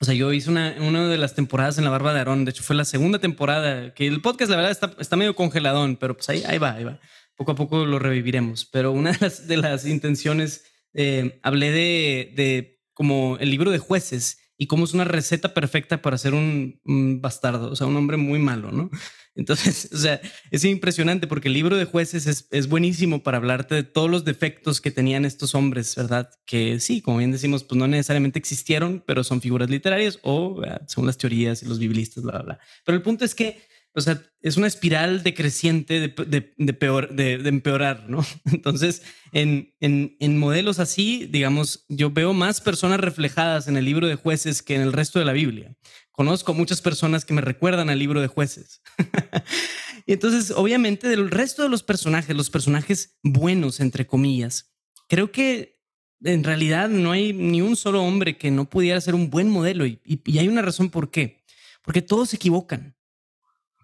[0.00, 2.44] o sea, yo hice una, una de las temporadas en la Barba de Aarón.
[2.44, 3.92] De hecho, fue la segunda temporada.
[3.94, 6.84] Que el podcast, la verdad, está, está medio congeladón, pero pues ahí, ahí va, ahí
[6.84, 7.00] va.
[7.34, 8.64] Poco a poco lo reviviremos.
[8.64, 13.78] Pero una de las, de las intenciones, eh, hablé de, de como el libro de
[13.78, 17.96] jueces y cómo es una receta perfecta para ser un, un bastardo, o sea, un
[17.96, 18.90] hombre muy malo, ¿no?
[19.38, 20.20] Entonces, o sea,
[20.50, 24.24] es impresionante porque el libro de jueces es, es, buenísimo para hablarte de todos los
[24.24, 26.28] defectos que tenían estos hombres, ¿verdad?
[26.44, 30.80] Que sí, como bien decimos, pues no necesariamente existieron, pero son figuras literarias o ah,
[30.86, 32.58] según las teorías y los biblistas, bla, bla, bla.
[32.84, 33.62] Pero el punto es que
[33.94, 38.24] o sea, es una espiral decreciente de, de, peor, de, empeorar, ¿no?
[38.44, 44.06] Entonces, en, en, en, modelos así, digamos, yo veo más personas reflejadas en el libro
[44.06, 45.74] de jueces que en el resto de la Biblia.
[46.18, 48.82] Conozco muchas personas que me recuerdan al libro de jueces.
[50.04, 54.74] y entonces, obviamente, del resto de los personajes, los personajes buenos, entre comillas,
[55.06, 55.80] creo que
[56.24, 59.86] en realidad no hay ni un solo hombre que no pudiera ser un buen modelo
[59.86, 60.00] y,
[60.36, 61.44] hay una razón por qué.
[61.84, 62.96] Porque todos se equivocan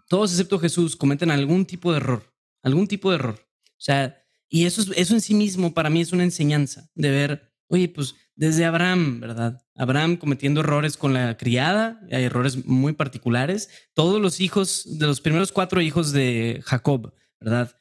[0.09, 3.49] todos excepto Jesús cometen algún tipo de error, algún tipo de error.
[3.69, 7.55] O sea, y eso, eso en sí mismo para mí es una enseñanza de ver,
[7.69, 9.63] oye, pues desde Abraham, ¿verdad?
[9.77, 13.69] Abraham cometiendo errores con la criada, hay errores muy particulares.
[13.95, 17.75] Todos los hijos, de los primeros cuatro hijos de Jacob, ¿verdad?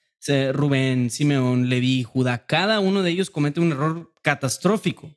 [0.53, 5.15] Rubén, Simeón, Leví, Judá, cada uno de ellos comete un error catastrófico.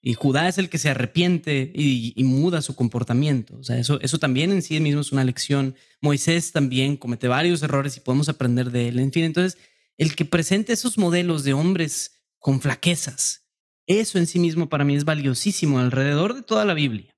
[0.00, 3.56] Y Judá es el que se arrepiente y, muda su comportamiento.
[3.58, 5.74] O sea, eso, eso también en sí mismo es una lección.
[6.00, 9.00] Moisés también comete varios errores y podemos aprender de él.
[9.00, 9.58] En fin, entonces,
[9.96, 13.47] el que presente esos modelos de hombres con flaquezas,
[13.88, 17.16] eso en sí mismo para mí es valiosísimo alrededor de toda la Biblia.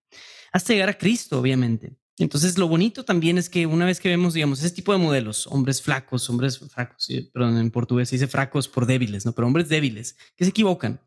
[0.52, 1.96] Hasta llegar a Cristo, obviamente.
[2.18, 5.46] Entonces, lo bonito también es que una vez que vemos, digamos, ese tipo de modelos,
[5.46, 9.32] hombres flacos, hombres fracos, perdón, en portugués se dice fracos por débiles, ¿no?
[9.32, 11.00] Pero hombres débiles que se equivocan.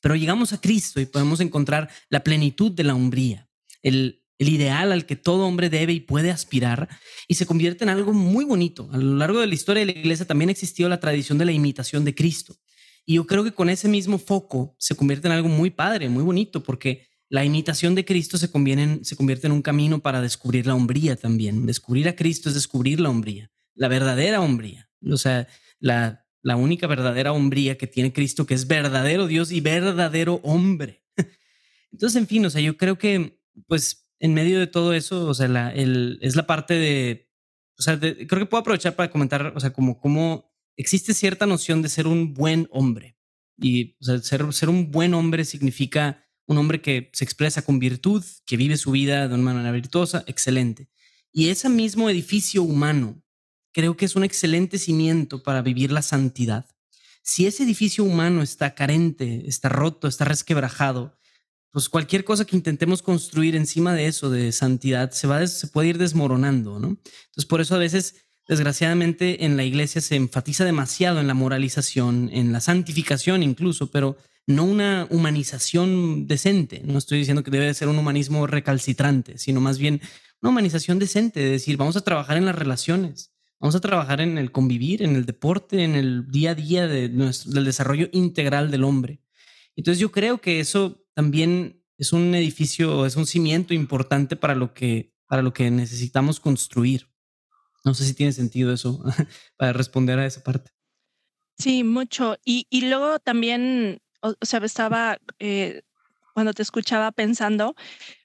[0.00, 3.48] Pero llegamos a Cristo y podemos encontrar la plenitud de la hombría,
[3.82, 6.88] el, el ideal al que todo hombre debe y puede aspirar
[7.28, 8.88] y se convierte en algo muy bonito.
[8.92, 11.52] A lo largo de la historia de la iglesia también existió la tradición de la
[11.52, 12.56] imitación de Cristo.
[13.04, 16.22] Y yo creo que con ese mismo foco se convierte en algo muy padre, muy
[16.22, 20.66] bonito, porque la imitación de Cristo se en, se convierte en un camino para descubrir
[20.66, 21.66] la hombría también.
[21.66, 24.90] Descubrir a Cristo es descubrir la hombría, la verdadera hombría.
[25.10, 25.48] O sea,
[25.80, 31.04] la, la única verdadera hombría que tiene Cristo, que es verdadero Dios y verdadero hombre.
[31.92, 35.34] Entonces, en fin, o sea, yo creo que, pues, en medio de todo eso, o
[35.34, 37.30] sea, la, el, es la parte de,
[37.78, 41.82] o sea, creo que puedo aprovechar para comentar, o sea, como cómo existe cierta noción
[41.82, 43.16] de ser un buen hombre.
[43.58, 48.56] Y, ser, ser un buen hombre significa un hombre que se expresa con virtud, que
[48.56, 50.88] vive su vida de una manera virtuosa, excelente.
[51.32, 53.22] Y ese mismo edificio humano
[53.72, 56.66] creo que es un excelente cimiento para vivir la santidad.
[57.22, 61.16] Si ese edificio humano está carente, está roto, está resquebrajado,
[61.70, 65.88] pues cualquier cosa que intentemos construir encima de eso, de santidad, se, va, se puede
[65.88, 66.88] ir desmoronando, ¿no?
[66.88, 72.30] Entonces, por eso a veces, desgraciadamente, en la iglesia se enfatiza demasiado en la moralización,
[72.32, 76.82] en la santificación incluso, pero no una humanización decente.
[76.84, 80.00] No estoy diciendo que debe ser un humanismo recalcitrante, sino más bien
[80.40, 84.38] una humanización decente, de decir, vamos a trabajar en las relaciones, vamos a trabajar en
[84.38, 88.84] el convivir, en el deporte, en el día a día de del desarrollo integral del
[88.84, 89.20] hombre.
[89.76, 94.74] Entonces yo creo que eso también es un edificio, es un cimiento importante para lo
[94.74, 97.11] que, para lo que necesitamos construir.
[97.84, 99.02] No sé si tiene sentido eso
[99.56, 100.70] para responder a esa parte.
[101.58, 102.36] Sí, mucho.
[102.44, 105.82] Y, y luego también o, sea, estaba, eh,
[106.32, 107.74] cuando te escuchaba pensando,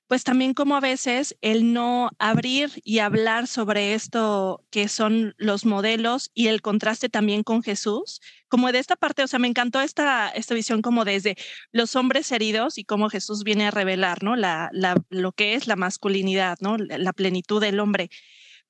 [0.07, 5.65] pues también como a veces el no abrir y hablar sobre esto que son los
[5.65, 9.81] modelos y el contraste también con Jesús, como de esta parte, o sea, me encantó
[9.81, 11.35] esta, esta visión como desde
[11.73, 14.37] los hombres heridos y cómo Jesús viene a revelar, ¿no?
[14.37, 16.77] La, la, lo que es la masculinidad, ¿no?
[16.77, 18.09] La plenitud del hombre.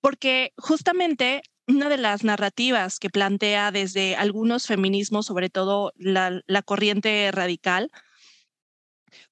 [0.02, 7.30] Porque justamente una de las narrativas que plantea desde algunos feminismos, sobre todo la, corriente
[7.32, 7.92] radical,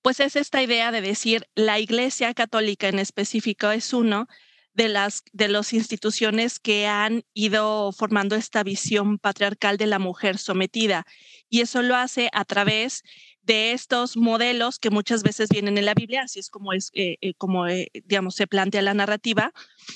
[0.02, 4.28] pues es esta idea de decir la Iglesia Católica en específico es uno
[4.74, 10.38] de las de las instituciones que han ido formando esta visión patriarcal de la mujer
[10.38, 11.06] sometida.
[11.50, 13.04] Y eso lo hace a través
[13.46, 17.18] de estos modelos que muchas veces vienen en la Biblia, así es como es eh,
[17.22, 19.54] eh, como eh, digamos se plantea la narrativa,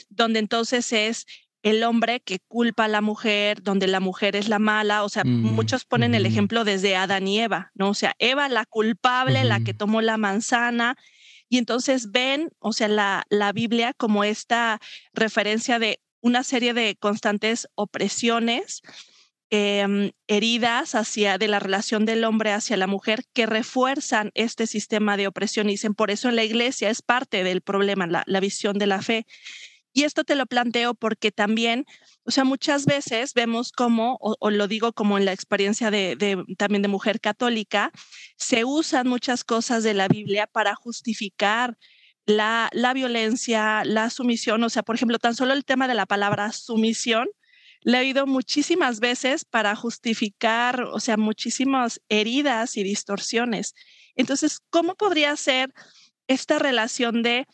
[0.10, 1.26] donde entonces es
[1.62, 5.26] el hombre que culpa a la mujer, donde la mujer es la mala, o sea,
[5.26, 7.90] muchos ponen el ejemplo desde Adán y Eva, ¿no?
[7.90, 10.96] O sea, Eva la culpable, la que tomó la manzana,
[11.50, 14.80] y entonces ven, o sea, la, la Biblia como esta
[15.14, 18.82] referencia de una serie de constantes opresiones,
[19.50, 25.18] em, heridas hacia de la relación del hombre hacia la mujer que refuerzan este sistema
[25.18, 28.40] de opresión y dicen por eso en la iglesia es parte del problema la, la
[28.40, 29.26] visión de la fe
[29.92, 31.86] y esto te lo planteo porque también,
[32.24, 36.82] o sea, muchas veces vemos como, o, lo digo como en la experiencia de, también
[36.82, 37.92] de mujer católica,
[38.38, 41.78] se usan muchas cosas de la Biblia para justificar
[42.26, 44.64] la, la violencia, la sumisión.
[44.64, 47.28] O sea, por ejemplo, tan solo el tema de la palabra sumisión,
[47.82, 53.74] le he oído muchísimas veces para justificar, o sea, muchísimas heridas y distorsiones.
[54.16, 55.74] Entonces, ¿cómo podría ser
[56.28, 57.48] esta relación de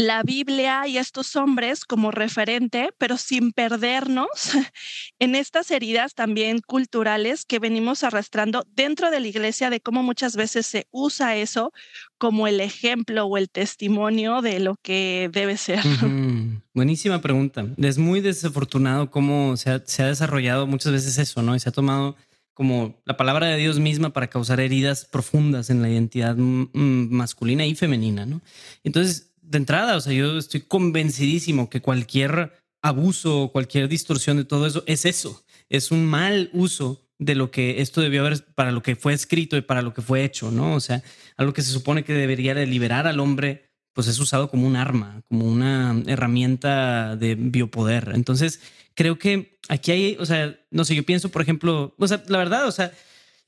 [0.00, 4.28] la Biblia y estos hombres como referente, pero sin perdernos
[5.18, 10.36] en estas heridas también culturales que venimos arrastrando dentro de la iglesia, de cómo muchas
[10.36, 11.72] veces se usa eso
[12.16, 15.80] como el ejemplo o el testimonio de lo que debe ser.
[16.74, 17.66] Buenísima pregunta.
[17.76, 21.54] Es muy desafortunado cómo se ha, se ha desarrollado muchas veces eso, ¿no?
[21.54, 22.16] Y se ha tomado
[22.54, 27.74] como la palabra de Dios misma para causar heridas profundas en la identidad masculina y
[27.74, 28.42] femenina, ¿no?
[28.84, 34.66] Entonces, de entrada, o sea, yo estoy convencidísimo que cualquier abuso, cualquier distorsión de todo
[34.66, 38.82] eso es eso, es un mal uso de lo que esto debió haber, para lo
[38.82, 40.74] que fue escrito y para lo que fue hecho, ¿no?
[40.74, 41.02] O sea,
[41.36, 44.76] algo que se supone que debería de liberar al hombre, pues es usado como un
[44.76, 48.12] arma, como una herramienta de biopoder.
[48.14, 48.60] Entonces,
[48.94, 52.38] creo que aquí hay, o sea, no sé, yo pienso, por ejemplo, o sea, la
[52.38, 52.92] verdad, o sea,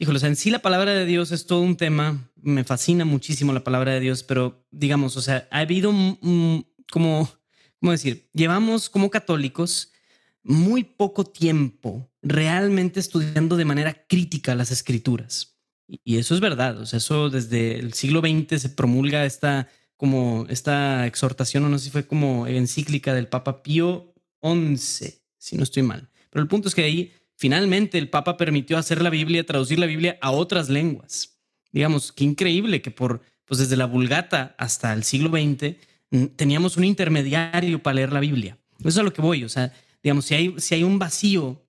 [0.02, 2.28] híjole, o sea, en sí la palabra de Dios es todo un tema.
[2.34, 5.92] Me fascina muchísimo la palabra de Dios, pero digamos, o sea, ha habido
[6.90, 7.30] como,
[7.80, 8.28] ¿cómo decir?
[8.34, 9.92] Llevamos como católicos
[10.42, 15.60] muy poco tiempo realmente estudiando de manera crítica las escrituras.
[15.86, 16.80] Y eso es verdad.
[16.80, 21.78] O sea, eso desde el siglo XX se promulga esta como esta exhortación, o no
[21.78, 24.12] sé si fue como encíclica del Papa Pío
[24.42, 26.10] XI, si no estoy mal.
[26.28, 29.86] Pero el punto es que ahí finalmente el Papa permitió hacer la Biblia, traducir la
[29.86, 31.38] Biblia a otras lenguas.
[31.72, 35.76] Digamos, qué increíble que por, pues desde la Vulgata hasta el siglo XX
[36.10, 38.58] mm, teníamos un intermediario para leer la Biblia.
[38.80, 39.44] Eso es a lo que voy.
[39.44, 41.62] O sea, digamos, si hay, si hay un vacío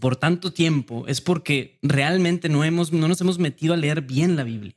[0.00, 4.36] por tanto tiempo, es porque realmente no, hemos, no nos hemos metido a leer bien
[4.36, 4.74] la Biblia.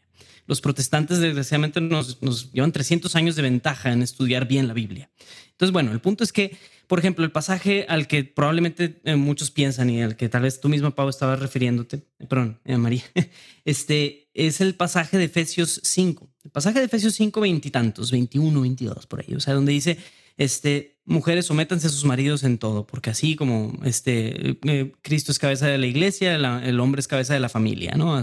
[0.48, 5.10] Los protestantes, desgraciadamente, nos, nos llevan 300 años de ventaja en estudiar bien la Biblia.
[5.56, 6.58] Entonces, bueno, el punto es que,
[6.88, 10.60] por ejemplo, el pasaje al que probablemente eh, muchos piensan y al que tal vez
[10.60, 13.04] tú misma, Pau, estabas refiriéndote, eh, perdón, eh, María,
[13.66, 16.30] este es el pasaje de Efesios 5.
[16.44, 19.98] El pasaje de Efesios 5, veintitantos, 21, 22, por ahí, o sea, donde dice,
[20.36, 24.60] este, mujeres, sométanse a sus maridos en todo, porque así como este,
[25.02, 28.22] Cristo es cabeza de la iglesia, el hombre es cabeza de la familia, ¿no?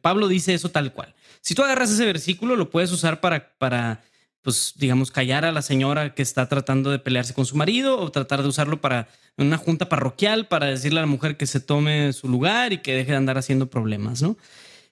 [0.00, 1.16] Pablo dice eso tal cual.
[1.40, 4.02] Si tú agarras ese versículo, lo puedes usar para, para,
[4.42, 8.10] pues, digamos, callar a la señora que está tratando de pelearse con su marido o
[8.10, 12.12] tratar de usarlo para una junta parroquial para decirle a la mujer que se tome
[12.12, 14.36] su lugar y que deje de andar haciendo problemas, ¿no?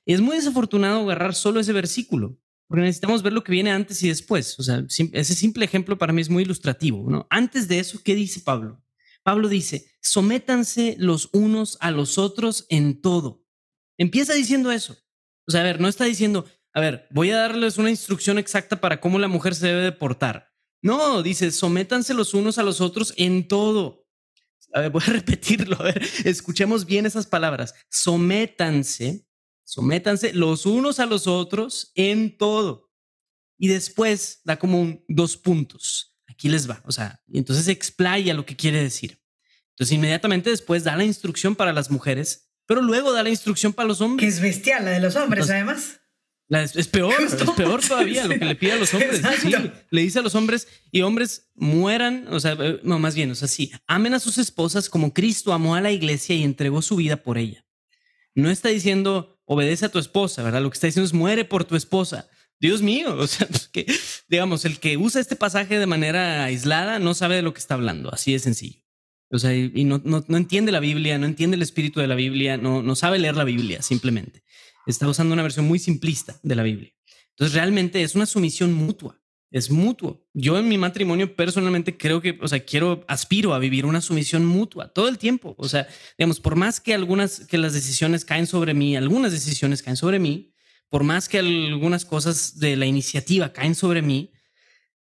[0.04, 4.02] Y es muy desafortunado agarrar solo ese versículo, porque necesitamos ver lo que viene antes
[4.04, 4.58] y después.
[4.58, 7.26] O sea, ese simple ejemplo para mí es muy ilustrativo.
[7.28, 8.80] Antes de eso, ¿qué dice Pablo?
[9.24, 13.44] Pablo dice, sométanse los unos a los otros en todo.
[13.98, 14.96] Empieza diciendo eso.
[15.46, 18.80] O sea, a ver, no está diciendo, a ver, voy a darles una instrucción exacta
[18.80, 20.52] para cómo la mujer se debe de portar.
[20.82, 24.06] No, dice, sométanse los unos a los otros en todo.
[24.72, 25.76] A ver, voy a repetirlo.
[25.80, 27.74] A ver, escuchemos bien esas palabras.
[27.88, 29.26] Sométanse,
[29.64, 32.92] sométanse los unos a los otros en todo.
[33.58, 36.14] Y después da como dos puntos.
[36.28, 36.82] Aquí les va.
[36.84, 39.22] O sea, y entonces explaya lo que quiere decir.
[39.70, 43.88] Entonces, inmediatamente después da la instrucción para las mujeres pero luego da la instrucción para
[43.88, 44.24] los hombres.
[44.24, 46.00] Que es bestial, la de los hombres, además.
[46.48, 49.22] es, peor, es peor todavía lo que le pide a los hombres.
[49.90, 53.34] le dice a los hombres y hombres mueran, o sea, eh, no, más bien, o
[53.34, 56.96] sea, sí, amen a sus esposas como Cristo amó a la iglesia y entregó su
[56.96, 57.64] vida por ella.
[58.34, 60.60] No está diciendo obedece a tu esposa, ¿verdad?
[60.60, 62.28] Lo que está diciendo es muere por tu esposa.
[62.58, 63.86] Dios mío, o sea, que,
[64.28, 67.74] digamos, el que usa este pasaje de manera aislada no sabe de lo que está
[67.74, 68.85] hablando, así de sencillo.
[69.30, 72.14] O sea, y, no, no, no, entiende la Biblia, no entiende el espíritu de la
[72.14, 74.42] Biblia, no, no sabe leer la Biblia, simplemente.
[74.86, 76.92] Está usando una versión muy simplista de la Biblia.
[77.30, 80.24] Entonces, realmente es una sumisión mutua, es mutuo.
[80.32, 84.46] Yo en mi matrimonio personalmente creo que, o sea, quiero, aspiro a vivir una sumisión
[84.46, 85.56] mutua todo el tiempo.
[85.58, 89.82] O sea, digamos, por más que algunas, que las decisiones caen sobre mí, algunas decisiones
[89.82, 90.52] caen sobre mí,
[90.88, 94.32] por más que algunas cosas de la iniciativa caen sobre mí,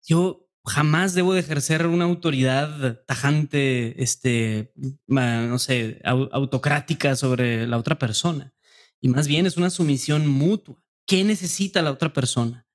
[0.06, 4.72] yo jamás debo de ejercer una autoridad tajante, este,
[5.06, 8.54] no sé, autocrática sobre la otra persona.
[9.00, 10.82] Y más bien es una sumisión mutua.
[11.06, 12.66] ¿Qué necesita la otra persona?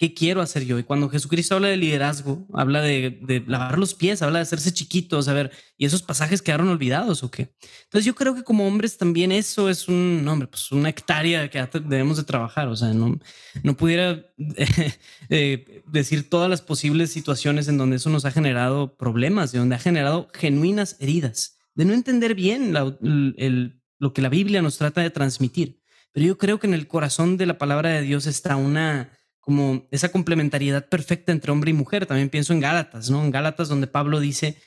[0.00, 0.78] ¿Qué quiero hacer yo?
[0.78, 5.28] Y cuando Jesucristo habla de liderazgo, habla de, lavar los pies, habla de hacerse chiquitos,
[5.28, 7.54] a ver, y esos pasajes quedaron olvidados o qué.
[7.84, 11.68] Entonces yo creo que como hombres también eso es un, hombre, pues una hectárea que
[11.84, 12.68] debemos de trabajar.
[12.68, 13.18] O sea, no,
[13.62, 14.24] no pudiera
[15.28, 19.74] eh, decir todas las posibles situaciones en donde eso nos ha generado problemas, de donde
[19.74, 25.10] ha generado genuinas heridas, de no entender bien lo que la Biblia nos trata de
[25.10, 25.82] transmitir.
[26.12, 29.88] Pero yo creo que en el corazón de la palabra de Dios está una como
[29.90, 32.06] esa complementariedad perfecta entre hombre y mujer.
[32.06, 33.24] También pienso en Gálatas, ¿no?
[33.24, 34.58] En Gálatas donde Pablo dice,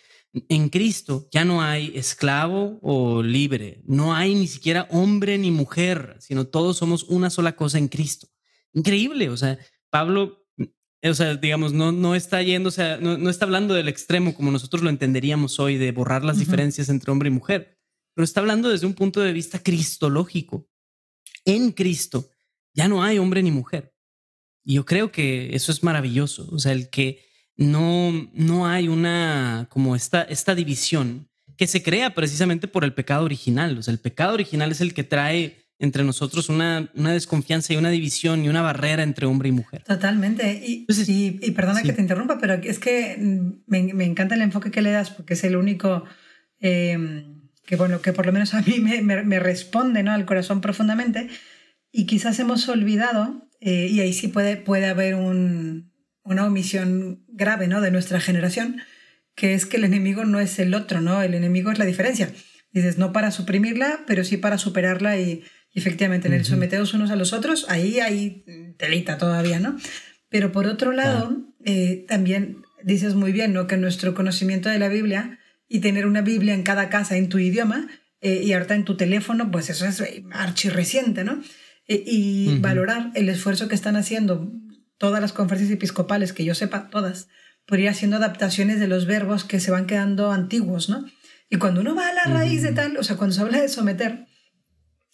[0.50, 6.18] en Cristo ya no hay esclavo o libre, no hay ni siquiera hombre ni mujer,
[6.20, 8.28] sino todos somos una sola cosa en Cristo.
[8.74, 9.60] Increíble, o sea,
[9.92, 10.48] Pablo,
[11.04, 14.52] o sea, digamos, no, no está yendo, o sea, no, está hablando del extremo como
[14.52, 17.78] nosotros lo entenderíamos hoy, de borrar las diferencias entre hombre y mujer,
[18.16, 20.68] pero está hablando desde un punto de vista cristológico.
[21.46, 22.30] En Cristo
[22.74, 23.93] ya no hay hombre ni mujer
[24.64, 29.68] y yo creo que eso es maravilloso, o sea, el que no, no hay una,
[29.70, 34.00] como esta, esta división que se crea precisamente por el pecado original, o sea, el
[34.00, 38.50] pecado original es el que trae entre nosotros una, una desconfianza y una división y
[38.50, 39.84] una barrera entre hombre y mujer.
[39.84, 40.62] Totalmente.
[40.66, 43.18] Y, y, perdona que te interrumpa, pero es que
[43.68, 46.06] me, me, encanta el enfoque que le das porque es el único
[46.62, 47.26] eh,
[47.66, 50.14] que, bueno, que por lo menos a mí me, me, me responde ¿no?
[50.14, 51.28] al corazón profundamente.
[51.92, 57.80] Y quizás hemos olvidado eh, y ahí sí puede, puede haber una omisión grave ¿no?
[57.80, 58.82] de nuestra generación,
[59.36, 61.22] que es que el enemigo no es el otro, ¿no?
[61.22, 62.30] El enemigo es la diferencia.
[62.74, 65.44] Dices, no para suprimirla, pero sí para superarla y,
[65.74, 68.44] efectivamente en el someteos unos a los otros, ahí hay
[68.78, 69.78] telita todavía, ¿no?
[70.30, 73.66] Pero por otro lado, eh, también dices muy bien, ¿no?
[73.66, 75.40] Que nuestro conocimiento de la Biblia
[75.70, 77.88] y tener una Biblia en cada casa en tu idioma
[78.22, 81.42] eh, y ahorita en tu teléfono, pues eso es archi reciente, ¿no?
[81.88, 84.52] Y, valorar el esfuerzo que están haciendo
[84.98, 87.28] todas las conferencias episcopales, que yo sepa, todas,
[87.66, 91.06] por ir haciendo adaptaciones de los verbos que se van quedando antiguos, ¿no?
[91.50, 93.70] Y cuando uno va a la raíz de tal, o sea, cuando se habla de
[93.70, 94.26] someter,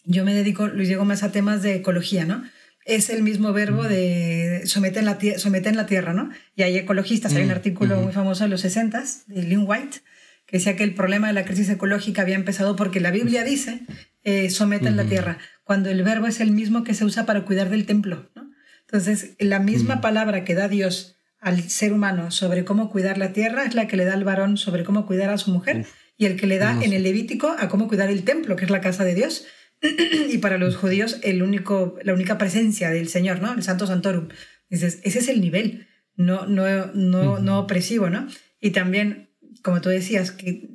[0.06, 2.44] yo me dedico, Luis llego más a temas de ecología, ¿no?
[2.86, 6.30] Es el mismo verbo de someter en la, someter en la tierra, ¿no?
[6.56, 10.00] Y hay ecologistas, hay un artículo muy famoso de los 60 de Lynn White,
[10.46, 13.82] que decía que el problema de la crisis ecológica había empezado porque la Biblia dice
[14.24, 15.38] eh, somete en la tierra,
[15.70, 18.28] cuando el verbo es el mismo que se usa para cuidar del templo.
[18.34, 18.50] ¿no?
[18.88, 23.66] Entonces, la misma palabra que da Dios al ser humano sobre cómo cuidar la tierra
[23.66, 25.86] es la que le da al varón sobre cómo cuidar a su mujer
[26.18, 28.72] y el que le da en el Levítico a cómo cuidar el templo, que es
[28.72, 29.46] la casa de Dios.
[30.32, 33.54] y para los judíos el único, la única presencia del Señor, ¿no?
[33.54, 34.30] El Santo Santorum.
[34.72, 38.28] Dices, ese es el nivel, no, no, no, no opresivo, ¿no?
[38.60, 39.30] Y también,
[39.62, 40.68] como tú decías, que,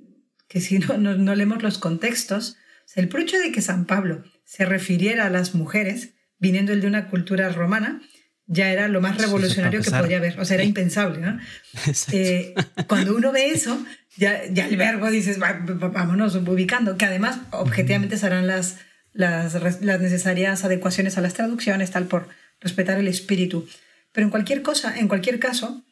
[0.46, 2.58] que si no, no, leemos los contextos,
[2.94, 7.08] el hecho de que San Pablo se refiriera a las mujeres, viniendo él de una
[7.08, 8.00] cultura romana,
[8.46, 11.38] ya era lo más revolucionario que podría haber, o sea, era impensable, ¿no?
[12.12, 12.54] Eh,
[12.86, 13.82] cuando uno ve eso,
[14.16, 18.76] ya, ya el verbo dices, vámonos ubicando, que además objetivamente serán las,
[19.12, 22.28] las, las, necesarias adecuaciones a las traducciones, tal por
[22.60, 23.66] respetar el espíritu.
[24.12, 25.82] Pero en cualquier cosa, en cualquier caso,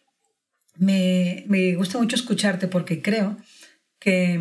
[0.76, 3.36] me, me gusta mucho escucharte porque creo
[3.98, 4.38] que,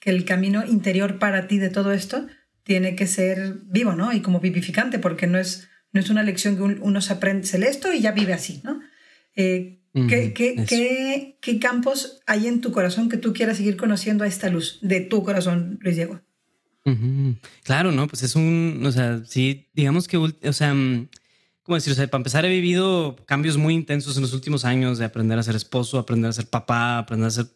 [0.00, 2.26] que el camino interior para ti de todo esto
[2.62, 4.12] tiene que ser vivo, ¿no?
[4.12, 7.92] Y como vivificante, porque no es no es una lección que uno se aprende, esto
[7.92, 8.80] y ya vive así, ¿no?
[9.34, 14.50] Eh, ¿qué, qué, campos hay en tu corazón que tú quieras seguir conociendo a esta
[14.50, 16.20] luz de tu corazón, Luis Diego?
[17.64, 18.06] Claro, ¿no?
[18.06, 21.08] Pues es un, o sea, sí, digamos que, o sea, mm,
[21.62, 21.92] ¿cómo decir?
[21.92, 25.38] O sea, para empezar he vivido cambios muy intensos en los últimos años de aprender
[25.38, 27.46] a ser esposo, aprender a ser papá, aprender a ser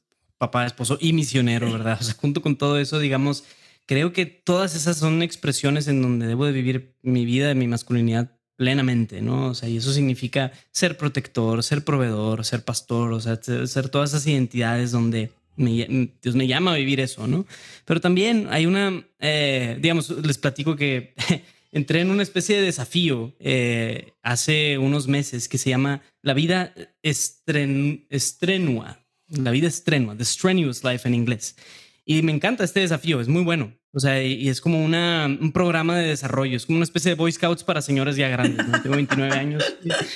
[0.42, 1.98] papá, esposo y misionero, ¿verdad?
[2.00, 3.44] O sea, junto con todo eso, digamos,
[3.86, 8.32] creo que todas esas son expresiones en donde debo de vivir mi vida, mi masculinidad
[8.56, 9.50] plenamente, ¿no?
[9.50, 14.10] O sea, y eso significa ser protector, ser proveedor, ser pastor, o sea, ser todas
[14.10, 17.46] esas identidades donde Dios me llama a vivir eso, ¿no?
[17.84, 21.14] Pero también hay una, eh, digamos, les platico que
[21.70, 26.74] entré en una especie de desafío eh, hace unos meses que se llama La vida
[27.00, 29.01] estrenua,
[29.32, 31.56] la vida estrenua, The Strenuous Life en inglés.
[32.04, 33.74] Y me encanta este desafío, es muy bueno.
[33.92, 37.14] O sea, y, es como una, un programa de desarrollo, es como una especie de
[37.14, 38.66] Boy Scouts para señores ya grandes.
[38.82, 39.62] Tengo 29 años.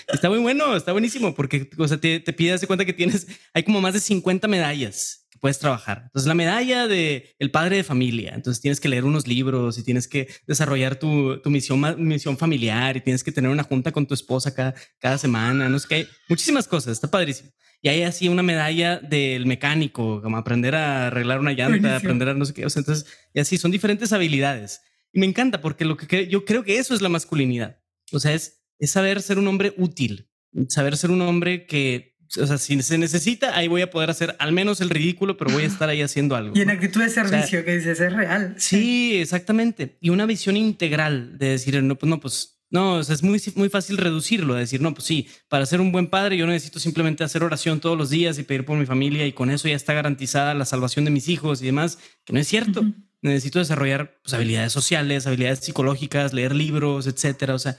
[0.08, 3.26] Está muy bueno, está buenísimo, porque o sea, te, te pides de cuenta que tienes,
[3.52, 6.02] hay como más de 50 medallas puedes trabajar.
[6.06, 9.84] Entonces, la medalla de el padre de familia, entonces tienes que leer unos libros y
[9.84, 14.06] tienes que desarrollar tu, tu misión, misión familiar y tienes que tener una junta con
[14.06, 17.52] tu esposa cada, cada semana, no sé qué, muchísimas cosas, está padrísimo.
[17.80, 22.34] Y hay así una medalla del mecánico, como aprender a arreglar una llanta, aprender a
[22.34, 22.66] no sé qué.
[22.66, 24.80] O sea, entonces, y así son diferentes habilidades.
[25.12, 27.78] Y me encanta porque lo que yo creo que eso es la masculinidad.
[28.10, 30.28] O sea, es, es saber ser un hombre útil,
[30.66, 34.36] saber ser un hombre que, o sea, si se necesita, ahí voy a poder hacer
[34.38, 36.56] al menos el ridículo, pero voy a estar ahí haciendo algo.
[36.56, 38.54] Y en actitud de servicio, que dices, es real.
[38.58, 39.96] Sí, exactamente.
[40.00, 43.96] Y una visión integral de decir, no, pues no, pues no, es muy, muy fácil
[43.96, 47.78] reducirlo, decir, no, pues sí, para ser un buen padre yo necesito simplemente hacer oración
[47.80, 50.64] todos los días y pedir por mi familia y con eso ya está garantizada la
[50.64, 52.84] salvación de mis hijos y demás, que no es cierto.
[53.22, 57.54] Necesito desarrollar pues, habilidades sociales, habilidades psicológicas, leer libros, etcétera.
[57.54, 57.78] O sea,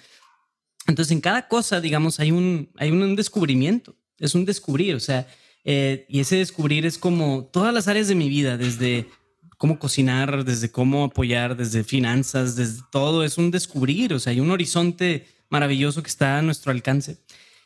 [0.88, 5.28] entonces en cada cosa, digamos, hay un, hay un descubrimiento, es un descubrir, o sea,
[5.64, 9.08] eh, y ese descubrir es como todas las áreas de mi vida, desde
[9.58, 14.40] cómo cocinar, desde cómo apoyar, desde finanzas, desde todo, es un descubrir, o sea, hay
[14.40, 17.18] un horizonte maravilloso que está a nuestro alcance.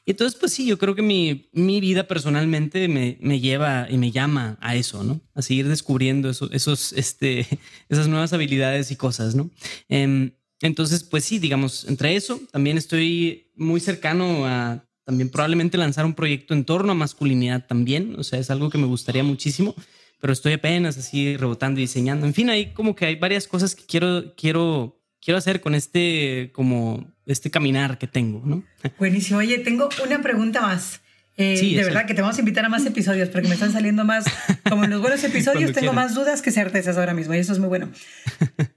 [0.06, 3.98] Y entonces, pues sí, yo creo que mi, mi vida personalmente me, me, lleva y
[3.98, 5.22] me llama a eso, ¿no?
[5.36, 7.46] A seguir descubriendo esos, este,
[7.90, 9.52] esas nuevas habilidades y cosas, ¿no?
[9.90, 10.32] Em,
[10.62, 16.14] entonces, pues sí, digamos, entre eso, también estoy muy cercano a también probablemente lanzar un
[16.14, 19.76] proyecto en torno a masculinidad también, o sea, es algo que me gustaría muchísimo
[20.22, 22.28] pero estoy apenas así rebotando y diseñando.
[22.28, 26.52] En fin, hay como que hay varias cosas que quiero, quiero, quiero hacer con este,
[26.54, 28.64] como este caminar que tengo, ¿no?
[29.00, 29.40] Buenísimo.
[29.40, 31.02] Oye, tengo una pregunta más.
[31.38, 34.06] Eh, de verdad que te vamos a invitar a más episodios porque me están saliendo
[34.06, 34.26] más,
[34.70, 37.60] como en los buenos episodios, tengo más dudas que certezas ahora mismo y eso es
[37.60, 37.90] muy bueno.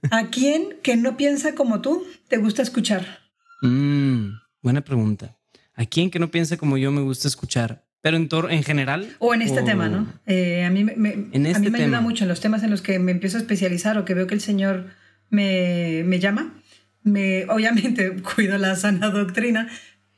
[0.09, 3.23] ¿A quién que no piensa como tú te gusta escuchar?
[3.61, 5.37] Mm, buena pregunta.
[5.75, 7.85] ¿A quién que no piensa como yo me gusta escuchar?
[8.01, 9.15] Pero en, en general.
[9.19, 10.07] O en este tema, ¿no?
[10.27, 12.83] Eh, a mí, me, a este mí me ayuda mucho en los temas en los
[12.83, 14.91] que me empiezo a especializar o que veo que el Señor
[15.31, 16.53] me, me llama.
[17.01, 19.69] Me, obviamente cuido la sana doctrina,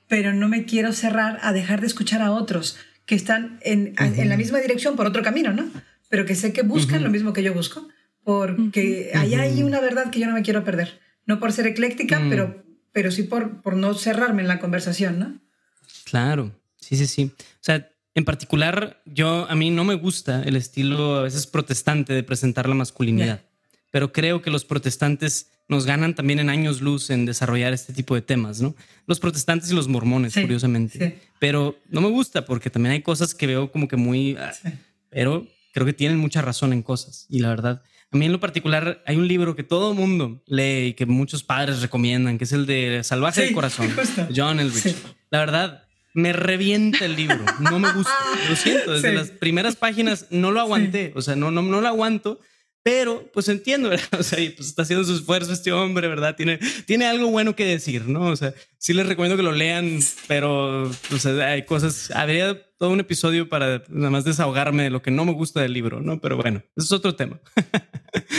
[0.07, 4.27] pero no me quiero cerrar a dejar de escuchar a otros que están en, en
[4.27, 5.69] la misma dirección por otro camino, ¿no?
[6.09, 7.87] Pero que sé que buscan lo mismo que yo busco,
[8.25, 10.99] porque ahí hay una verdad que yo no me quiero perder.
[11.25, 12.29] No por ser ecléctica, mm.
[12.29, 15.46] pero, pero sí por, por no cerrarme en la conversación, ¿no?
[16.09, 17.31] Claro, sí, sí, sí.
[17.37, 22.13] O sea, en particular, yo a mí no me gusta el estilo a veces protestante
[22.13, 23.41] de presentar la masculinidad,
[23.91, 28.15] pero creo que los protestantes nos ganan también en años luz en desarrollar este tipo
[28.15, 28.75] de temas, ¿no?
[29.05, 31.19] Los protestantes y los mormones, curiosamente.
[31.39, 34.37] Pero no me gusta porque también hay cosas que veo como que muy...
[34.37, 34.53] Ah,
[35.09, 37.25] pero creo que tienen mucha razón en cosas.
[37.29, 40.87] Y la verdad, a mí en lo particular hay un libro que todo mundo lee
[40.87, 43.93] y que muchos padres recomiendan, que es el de Salvaje del Corazón,
[44.35, 44.95] John Elrich.
[45.29, 45.86] La verdad,
[46.17, 47.37] me revienta el libro.
[47.59, 48.11] No me gusta.
[48.49, 51.13] Lo siento, desde las primeras páginas no lo aguanté.
[51.15, 52.39] O sea, no, no, no lo aguanto.
[52.81, 54.07] Pero pues entiendo, ¿verdad?
[54.19, 56.35] O sea, pues está haciendo su esfuerzo este hombre, ¿verdad?
[56.35, 58.21] Tiene, tiene algo bueno que decir, ¿no?
[58.27, 62.91] O sea, sí les recomiendo que lo lean, pero o sea, hay cosas, habría todo
[62.91, 66.21] un episodio para nada más desahogarme de lo que no me gusta del libro, ¿no?
[66.21, 67.39] Pero bueno, eso es otro tema.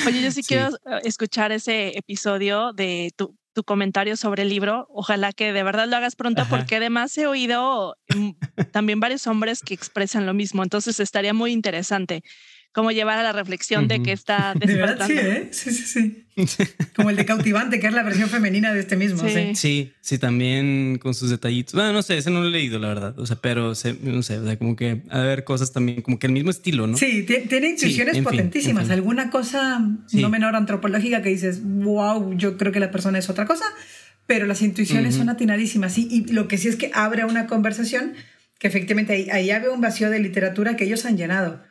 [0.06, 4.86] Oye, yo sí, quiero eh, escuchar ese episodio de tu, tu comentario sobre el libro.
[4.88, 8.30] Ojalá que de verdad lo hagas pronto, porque además he oído mm,
[8.70, 10.62] también varios hombres que expresan lo mismo.
[10.62, 12.22] Entonces estaría muy interesante
[12.72, 14.68] cómo llevar a la reflexión de que está despertando.
[14.68, 15.48] De verdad, sí, ¿eh?
[15.50, 15.84] sí, sí,
[16.46, 16.64] sí.
[16.94, 19.28] Como el de Cautivante, que es la versión femenina de este mismo.
[19.28, 21.74] Sí, sí, sí, también con sus detallitos.
[21.74, 23.18] Bueno, no sé, ese no lo he leído, la verdad.
[23.18, 26.28] O sea, pero no sé, o sea, como que a ver cosas también, como que
[26.28, 26.96] el mismo estilo, ¿no?
[26.96, 28.90] Sí, tiene intuiciones potentísimas.
[28.90, 29.80] Alguna cosa
[30.12, 33.64] no menor antropológica que dices, wow, yo creo que la persona es otra cosa,
[34.26, 35.94] pero las intuiciones son atinadísimas.
[35.94, 38.14] Sí, y lo que sí es que abre una conversación
[38.58, 41.62] que efectivamente ahí, ahí había un vacío de literatura que ellos han llenado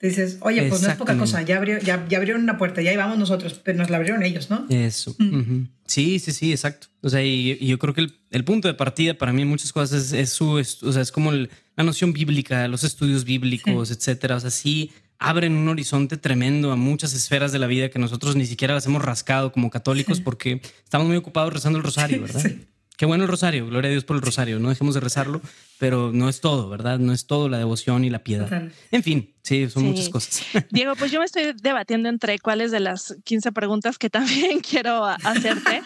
[0.00, 2.90] dices, oye, pues no es poca cosa, ya, abrió, ya, ya, abrieron una puerta, ya
[2.90, 4.66] ahí vamos nosotros, pero nos la abrieron ellos, ¿no?
[4.68, 5.16] Eso.
[5.18, 5.68] Mm.
[5.86, 6.88] Sí, sí, sí, exacto.
[7.00, 9.72] O sea, y, yo creo que el, el, punto de partida para mí en muchas
[9.72, 11.48] cosas es, su, o sea, es como la
[11.84, 14.36] noción bíblica, los estudios bíblicos, etcétera.
[14.36, 18.36] O sea, sí abren un horizonte tremendo a muchas esferas de la vida que nosotros
[18.36, 22.42] ni siquiera las hemos rascado como católicos porque estamos muy ocupados rezando el rosario, ¿verdad?
[22.42, 22.66] Sí.
[22.96, 25.42] Qué bueno el rosario, gloria a Dios por el rosario, no dejemos de rezarlo,
[25.78, 26.98] pero no es todo, ¿verdad?
[26.98, 28.70] No es todo la devoción y la piedad.
[28.90, 30.42] En fin, sí, son muchas cosas.
[30.70, 35.04] Diego, pues yo me estoy debatiendo entre cuáles de las 15 preguntas que también quiero
[35.04, 35.82] hacerte.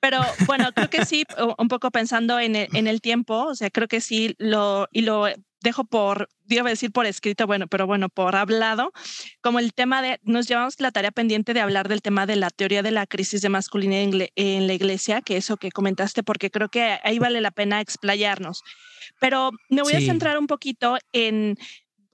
[0.00, 1.24] Pero bueno, creo que sí,
[1.58, 5.02] un poco pensando en el, en el tiempo, o sea, creo que sí lo, y
[5.02, 5.26] lo
[5.62, 8.92] dejo por, iba a decir por escrito, bueno, pero bueno, por hablado,
[9.40, 12.50] como el tema de, nos llevamos la tarea pendiente de hablar del tema de la
[12.50, 16.68] teoría de la crisis de masculinidad en, la iglesia, que eso que comentaste, porque creo
[16.68, 18.62] que ahí vale la pena explayarnos.
[19.20, 21.56] Pero me voy a centrar un poquito en,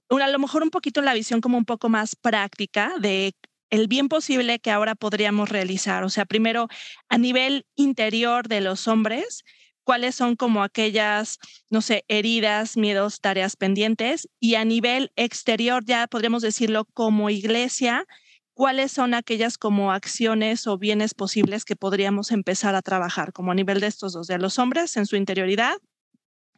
[0.09, 3.35] a lo mejor un poquito en la visión como un poco más práctica de
[3.69, 6.03] el bien posible que ahora podríamos realizar.
[6.03, 6.67] O sea, primero,
[7.07, 9.43] a nivel interior de los hombres,
[9.89, 11.39] cuáles son como aquellas,
[11.71, 18.05] no sé, heridas, miedos, tareas pendientes y a nivel exterior, ya podríamos decirlo como iglesia,
[18.53, 23.55] cuáles son aquellas como acciones o bienes posibles que podríamos empezar a trabajar, como a
[23.55, 25.73] nivel de estos dos, de los hombres en su interioridad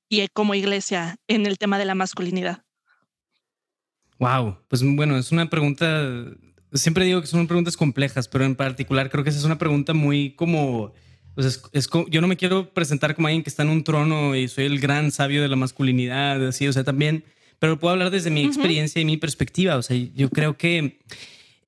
[0.09, 2.65] y como iglesia en el tema de la masculinidad.
[4.19, 6.05] Wow, pues bueno, es una pregunta,
[6.73, 9.93] siempre digo que son preguntas complejas, pero en particular creo que esa es una pregunta
[9.93, 10.91] muy como
[11.35, 14.47] pues es, yo no me quiero presentar como alguien que está en un trono y
[14.47, 17.23] soy el gran sabio de la masculinidad, así, o sea, también,
[17.59, 19.77] pero puedo hablar desde mi experiencia y mi perspectiva.
[19.77, 20.99] O sea, yo creo que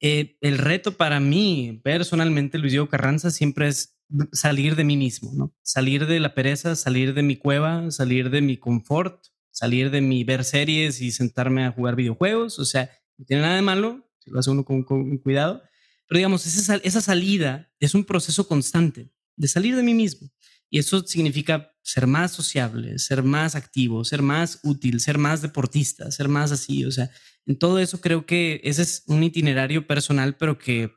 [0.01, 3.95] eh, el reto para mí, personalmente, Luis Diego Carranza, siempre es
[4.31, 5.55] salir de mí mismo, ¿no?
[5.61, 10.23] Salir de la pereza, salir de mi cueva, salir de mi confort, salir de mi
[10.23, 12.59] ver series y sentarme a jugar videojuegos.
[12.59, 15.61] O sea, no tiene nada de malo, lo hace uno con, con cuidado.
[16.07, 20.29] Pero digamos, esa, esa salida es un proceso constante de salir de mí mismo.
[20.69, 26.09] Y eso significa ser más sociable, ser más activo, ser más útil, ser más deportista,
[26.11, 26.83] ser más así.
[26.85, 27.11] O sea,
[27.45, 30.91] en todo eso creo que ese es un itinerario personal, pero que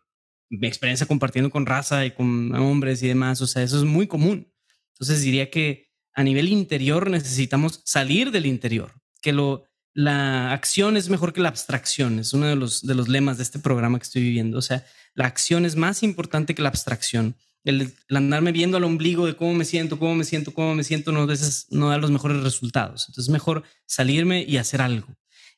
[0.48, 4.06] mi experiencia compartiendo con raza y con hombres y demás, o sea, eso es muy
[4.06, 4.52] común.
[4.94, 11.10] Entonces diría que a nivel interior necesitamos salir del interior, que lo, la acción es
[11.10, 14.04] mejor que la abstracción, es uno de los, de los lemas de este programa que
[14.04, 14.56] estoy viviendo.
[14.56, 19.26] O sea, la acción es más importante que la abstracción el, andarme viendo al ombligo
[19.26, 22.10] de cómo me siento, cómo me siento, cómo me siento, no, veces no da los
[22.10, 23.02] mejores resultados.
[23.08, 25.08] Entonces es mejor salirme y hacer algo.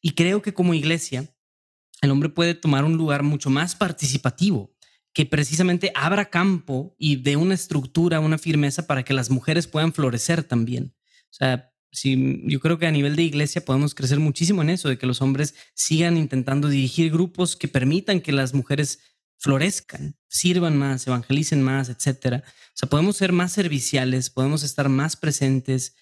[0.00, 1.32] Y creo que como iglesia,
[2.00, 4.74] el hombre puede tomar un lugar mucho más participativo,
[5.12, 9.92] que precisamente abra campo y dé una estructura, una firmeza para que las mujeres puedan
[9.92, 10.94] florecer también.
[11.24, 14.88] O sea, si, yo creo que a nivel de iglesia podemos crecer muchísimo en eso,
[14.88, 19.00] de que los hombres sigan intentando dirigir grupos que permitan que las mujeres
[19.38, 22.44] florezcan, sirvan más, evangelicen más, etcétera.
[22.46, 25.94] O sea, podemos ser más serviciales, podemos estar más presentes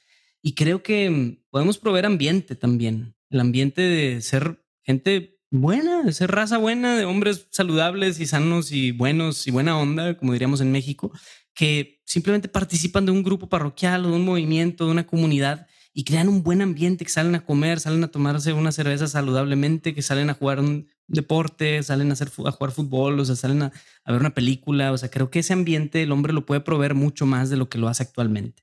[0.43, 6.13] y creo que mm, podemos proveer ambiente también, el ambiente de ser gente buena, de
[6.13, 10.61] ser raza buena, de hombres saludables y sanos y buenos y buena onda, como diríamos
[10.61, 11.13] en México,
[11.55, 15.67] que simplemente participan de un grupo parroquial o de un movimiento, de una comunidad
[15.99, 19.95] y crean un buen ambiente, que salen a comer, salen a tomarse una cerveza saludablemente,
[19.95, 23.63] que salen a jugar un deporte, salen a, hacer, a jugar fútbol, o sea, salen
[23.63, 23.73] a,
[24.07, 24.93] ver una película.
[24.93, 27.71] O sea, creo que ese ambiente el hombre lo puede proveer mucho más de lo
[27.71, 28.63] que lo hace actualmente.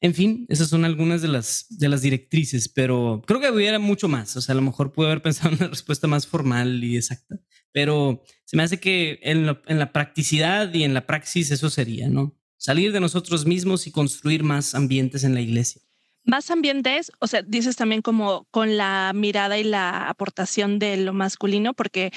[0.00, 4.06] En fin, esas son algunas de las, de las directrices, pero creo que hubiera mucho
[4.06, 4.36] más.
[4.36, 7.40] O sea, a lo mejor pude haber pensado en una respuesta más formal y exacta,
[7.72, 12.08] pero se me hace que en, en la practicidad y en la praxis eso sería,
[12.08, 12.38] ¿no?
[12.56, 15.82] Salir de nosotros mismos y construir más ambientes en la iglesia
[16.28, 21.14] más ambientes, o sea, dices también como con la mirada y la aportación de lo
[21.14, 22.12] masculino, porque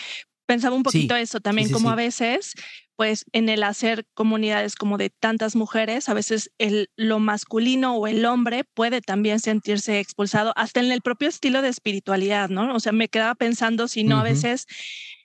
[0.46, 2.54] pensaba un poquito eso también, como a veces,
[2.98, 8.06] pues en el hacer comunidades como de tantas mujeres, a veces el, lo masculino o
[8.06, 12.76] el hombre puede también sentirse expulsado, hasta en el propio estilo de espiritualidad, ¿no?
[12.76, 14.68] O sea, me quedaba pensando si no a veces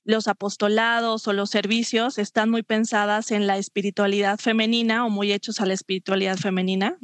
[0.07, 5.61] los apostolados o los servicios están muy pensadas en la espiritualidad femenina o muy hechos
[5.61, 6.97] a la espiritualidad femenina.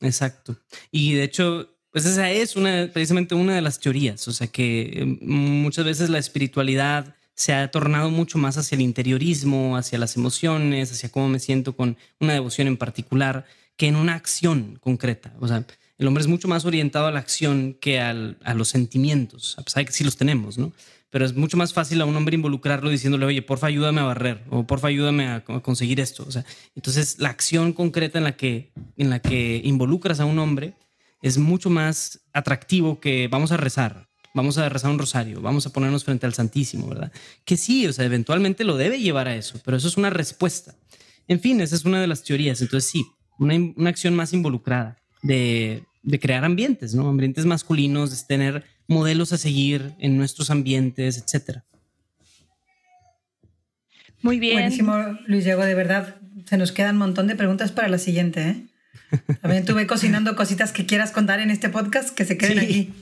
[0.00, 0.56] exacto.
[0.92, 4.92] Y de hecho, pues esa es una, precisamente una de las teorías, o sea que
[4.94, 10.16] em, muchas veces la espiritualidad se ha tornado mucho más hacia el interiorismo, hacia las
[10.16, 13.44] emociones, hacia cómo me siento con una devoción en particular,
[13.76, 15.34] que en una acción concreta.
[15.40, 15.66] O sea,
[15.98, 19.80] el hombre es mucho más orientado a la acción que a los sentimientos, a pesar
[19.80, 20.72] de que sí los tenemos, ¿no?
[21.14, 24.42] Pero es mucho más fácil a un hombre involucrarlo diciéndole, oye, porfa, ayúdame a barrer
[24.50, 26.24] o porfa, ayúdame a, conseguir esto.
[26.26, 26.44] O sea,
[26.74, 30.74] entonces la acción concreta en la que, en la que involucras a un hombre
[31.22, 35.70] es mucho más atractivo que vamos a rezar, vamos a rezar un rosario, vamos a
[35.70, 37.12] ponernos frente al Santísimo, ¿verdad?
[37.44, 40.74] Que sí, o sea, eventualmente lo debe llevar a eso, pero eso es una respuesta.
[41.28, 42.60] En fin, esa es una de las teorías.
[42.60, 43.06] Entonces sí,
[43.38, 47.08] una, una acción más involucrada de, de crear ambientes, ¿no?
[47.08, 51.64] Ambientes masculinos, de tener modelos a seguir en nuestros ambientes, etcétera.
[54.22, 54.54] Muy bien.
[54.54, 56.16] Buenísimo, Luis Diego, de verdad.
[56.46, 58.40] Se nos quedan un montón de preguntas para la siguiente.
[58.40, 58.66] ¿eh?
[59.42, 62.92] También tuve cocinando cositas que quieras contar en este podcast que se queden aquí.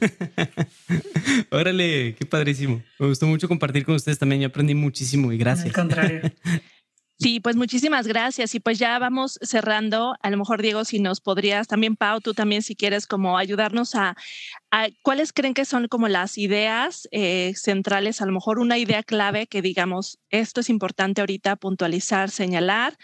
[1.50, 2.82] Órale, qué padrísimo.
[2.98, 4.40] Me gustó mucho compartir con ustedes también.
[4.40, 5.66] Yo aprendí muchísimo y gracias.
[5.66, 6.22] Al contrario.
[7.18, 8.54] Sí, pues muchísimas gracias.
[8.54, 10.16] Y pues ya vamos cerrando.
[10.20, 13.94] A lo mejor, Diego, si nos podrías, también Pau, tú también si quieres como ayudarnos
[13.94, 14.16] a,
[15.02, 19.46] cuáles creen que son como las ideas eh, centrales, a lo mejor una idea clave
[19.46, 22.96] que digamos, esto es importante ahorita puntualizar, señalar.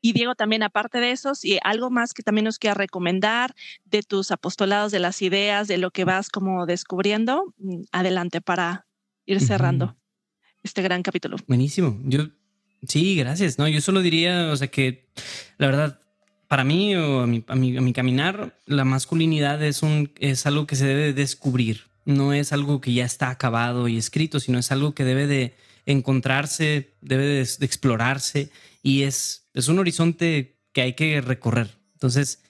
[0.00, 3.54] Y Diego, también aparte de eso, si algo más que también nos quiera recomendar
[3.86, 8.86] de tus apostolados, de las ideas, de lo que vas como descubriendo, mm, adelante para
[9.24, 9.96] ir cerrando
[10.62, 11.38] este gran capítulo.
[11.48, 11.98] Buenísimo.
[12.04, 12.26] Yo
[12.88, 13.58] Sí, gracias.
[13.58, 15.06] No, yo solo diría, o sea, que
[15.58, 16.00] la verdad,
[16.48, 20.76] para mí o a mi, a mi, caminar, la masculinidad es, un, es algo que
[20.76, 21.84] se debe descubrir.
[22.04, 25.54] No es algo que ya está acabado y escrito, sino es algo que debe de
[25.86, 28.50] encontrarse, debe de, explorarse
[28.82, 31.78] y es, es un horizonte que hay que recorrer.
[31.94, 32.42] Entonces,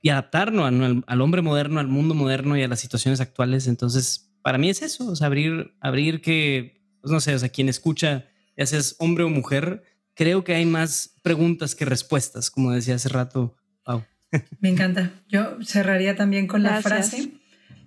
[0.00, 3.66] y adaptarnos al, al, hombre moderno, al mundo moderno y a las situaciones actuales.
[3.66, 7.48] Entonces, para mí es eso, o sea, abrir, abrir que, pues no sé, o sea,
[7.48, 8.26] quien escucha
[8.56, 9.82] ya seas hombre o mujer,
[10.14, 14.04] creo que hay más preguntas que respuestas, como decía hace rato Pau.
[14.60, 15.12] Me encanta.
[15.28, 17.32] Yo cerraría también con la frase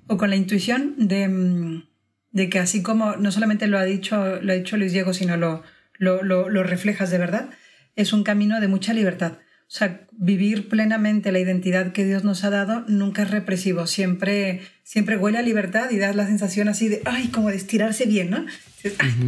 [0.07, 1.83] o con la intuición de, mm,
[2.31, 5.37] de, que así como no solamente lo ha dicho, lo ha dicho Luis Diego, sino
[5.37, 5.63] lo,
[5.97, 7.49] lo, lo reflejas de verdad,
[7.95, 9.39] es un camino de mucha libertad.
[9.69, 14.61] O sea, vivir plenamente la identidad que Dios nos ha dado nunca es represivo, siempre,
[14.81, 18.31] siempre huele a libertad y da la sensación así de, ay, como de estirarse bien,
[18.31, 18.47] ¿no?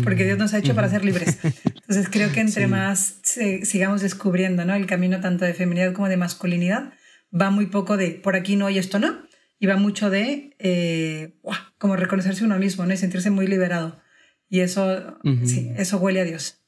[0.04, 1.38] Porque Dios nos ha hecho para ser libres.
[1.44, 4.74] Entonces creo que entre más sigamos descubriendo ¿no?
[4.74, 6.92] el camino tanto de feminidad como de masculinidad,
[7.40, 9.20] va muy poco de por aquí no y esto no,
[9.60, 11.36] y va mucho de eh,
[11.78, 12.94] como reconocerse uno mismo ¿no?
[12.94, 14.02] y sentirse muy liberado.
[14.50, 16.61] Y eso, sí, eso huele a Dios.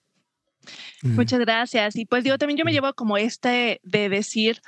[1.03, 1.95] Muchas gracias.
[1.95, 4.61] Y pues yo también yo me llevo como este de decir,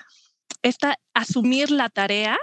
[0.61, 2.37] esta, asumir la tarea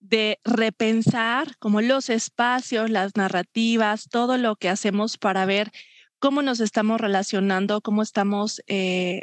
[0.00, 5.72] de repensar como los espacios, las narrativas, todo lo que hacemos para ver
[6.18, 9.22] cómo nos estamos relacionando, cómo estamos eh,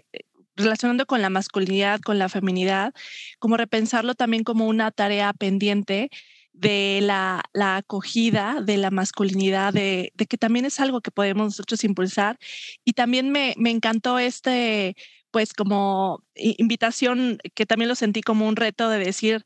[0.55, 2.93] relacionando con la masculinidad, con la feminidad,
[3.37, 6.09] como repensarlo también como una tarea pendiente
[6.53, 12.37] de la, acogida de la masculinidad, de, que también es algo que podemos nosotros impulsar.
[12.85, 14.95] Y también me, me encantó este,
[15.31, 19.43] pues como invitación, que también lo sentí como un reto de decir,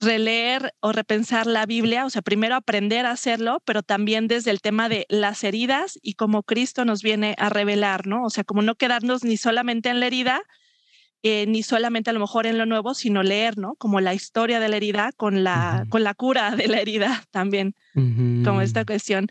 [0.00, 4.60] releer o repensar la Biblia, o sea, primero aprender a hacerlo, pero también desde el
[4.60, 8.24] tema de las heridas y cómo Cristo nos viene a revelar, ¿no?
[8.24, 10.42] O sea, como no quedarnos ni solamente en la herida,
[11.28, 13.74] eh, ni solamente a lo mejor en lo nuevo, sino leer, ¿no?
[13.74, 17.74] Como la historia de la herida con la, con la cura de la herida también,
[17.94, 19.26] como esta cuestión.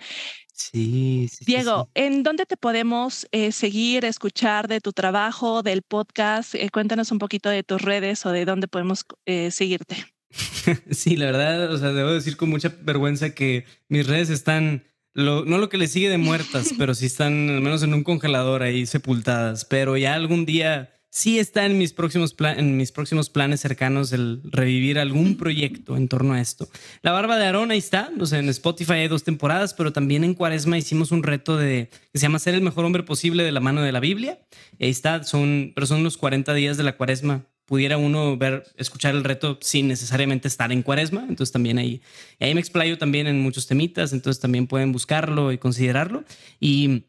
[0.51, 6.53] Sí, sí Diego, ¿en dónde te podemos eh, seguir, escuchar de tu trabajo, del podcast?
[6.55, 9.05] Eh, cuéntanos un poquito de tus redes o de dónde podemos
[9.51, 9.95] seguirte.
[10.91, 14.83] sí, la verdad, o sea, debo decir con mucha vergüenza que mis redes están,
[15.13, 18.63] no lo que le sigue de muertas, pero sí están al menos en un congelador
[18.63, 19.63] ahí sepultadas.
[19.63, 24.41] Pero ya algún día sí está en mis próximos, en mis próximos planes cercanos el
[24.43, 26.67] revivir algún proyecto en torno a esto.
[27.03, 30.25] La Barba de Aarón ahí está, o sea, en Spotify hay dos temporadas, pero también
[30.25, 33.53] en Cuaresma hicimos un reto de que se llama Ser el mejor hombre posible de
[33.53, 34.39] la mano de la Biblia.
[34.77, 37.45] ahí está, son, pero son los 40 días de la Cuaresma.
[37.63, 41.21] Pudiera uno ver, escuchar el reto sin necesariamente estar en Cuaresma.
[41.29, 42.01] Entonces también ahí,
[42.41, 46.25] ahí me explayo también en muchos temitas, entonces también pueden buscarlo y considerarlo.
[46.59, 47.05] Y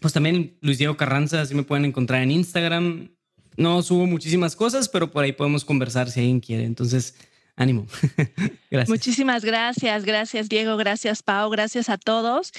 [0.00, 3.10] pues también Luis Diego Carranza, así me pueden encontrar en Instagram,
[3.56, 6.64] no subo muchísimas cosas, pero por ahí podemos conversar si alguien quiere.
[6.64, 7.14] Entonces,
[7.56, 7.86] ánimo.
[8.70, 8.88] gracias.
[8.88, 12.52] Muchísimas gracias, gracias Diego, gracias Pau, gracias a todos.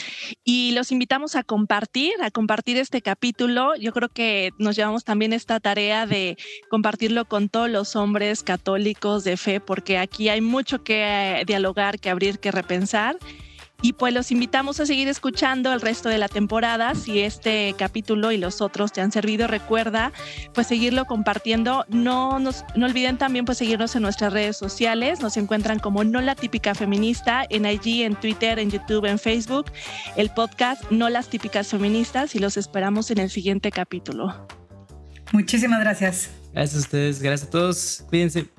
[0.43, 3.75] Y los invitamos a compartir, a compartir este capítulo.
[3.75, 6.37] Yo creo que nos llevamos también esta tarea de
[6.69, 12.09] compartirlo con todos los hombres católicos de fe, porque aquí hay mucho que dialogar, que
[12.09, 13.17] abrir, que repensar.
[13.83, 16.95] Y pues los invitamos a seguir escuchando el resto de la temporada.
[16.95, 20.13] Si este capítulo y los otros te han servido, recuerda
[20.53, 21.83] pues seguirlo compartiendo.
[21.89, 25.19] No, nos, no olviden también pues seguirnos en nuestras redes sociales.
[25.19, 29.65] Nos encuentran como No la típica feminista en IG, en Twitter, en YouTube, en Facebook.
[30.15, 34.47] El podcast No las típicas feministas y los esperamos en el siguiente capítulo.
[35.33, 36.29] Muchísimas gracias.
[36.53, 38.05] Gracias a ustedes, gracias a todos.
[38.07, 38.52] Cuídense.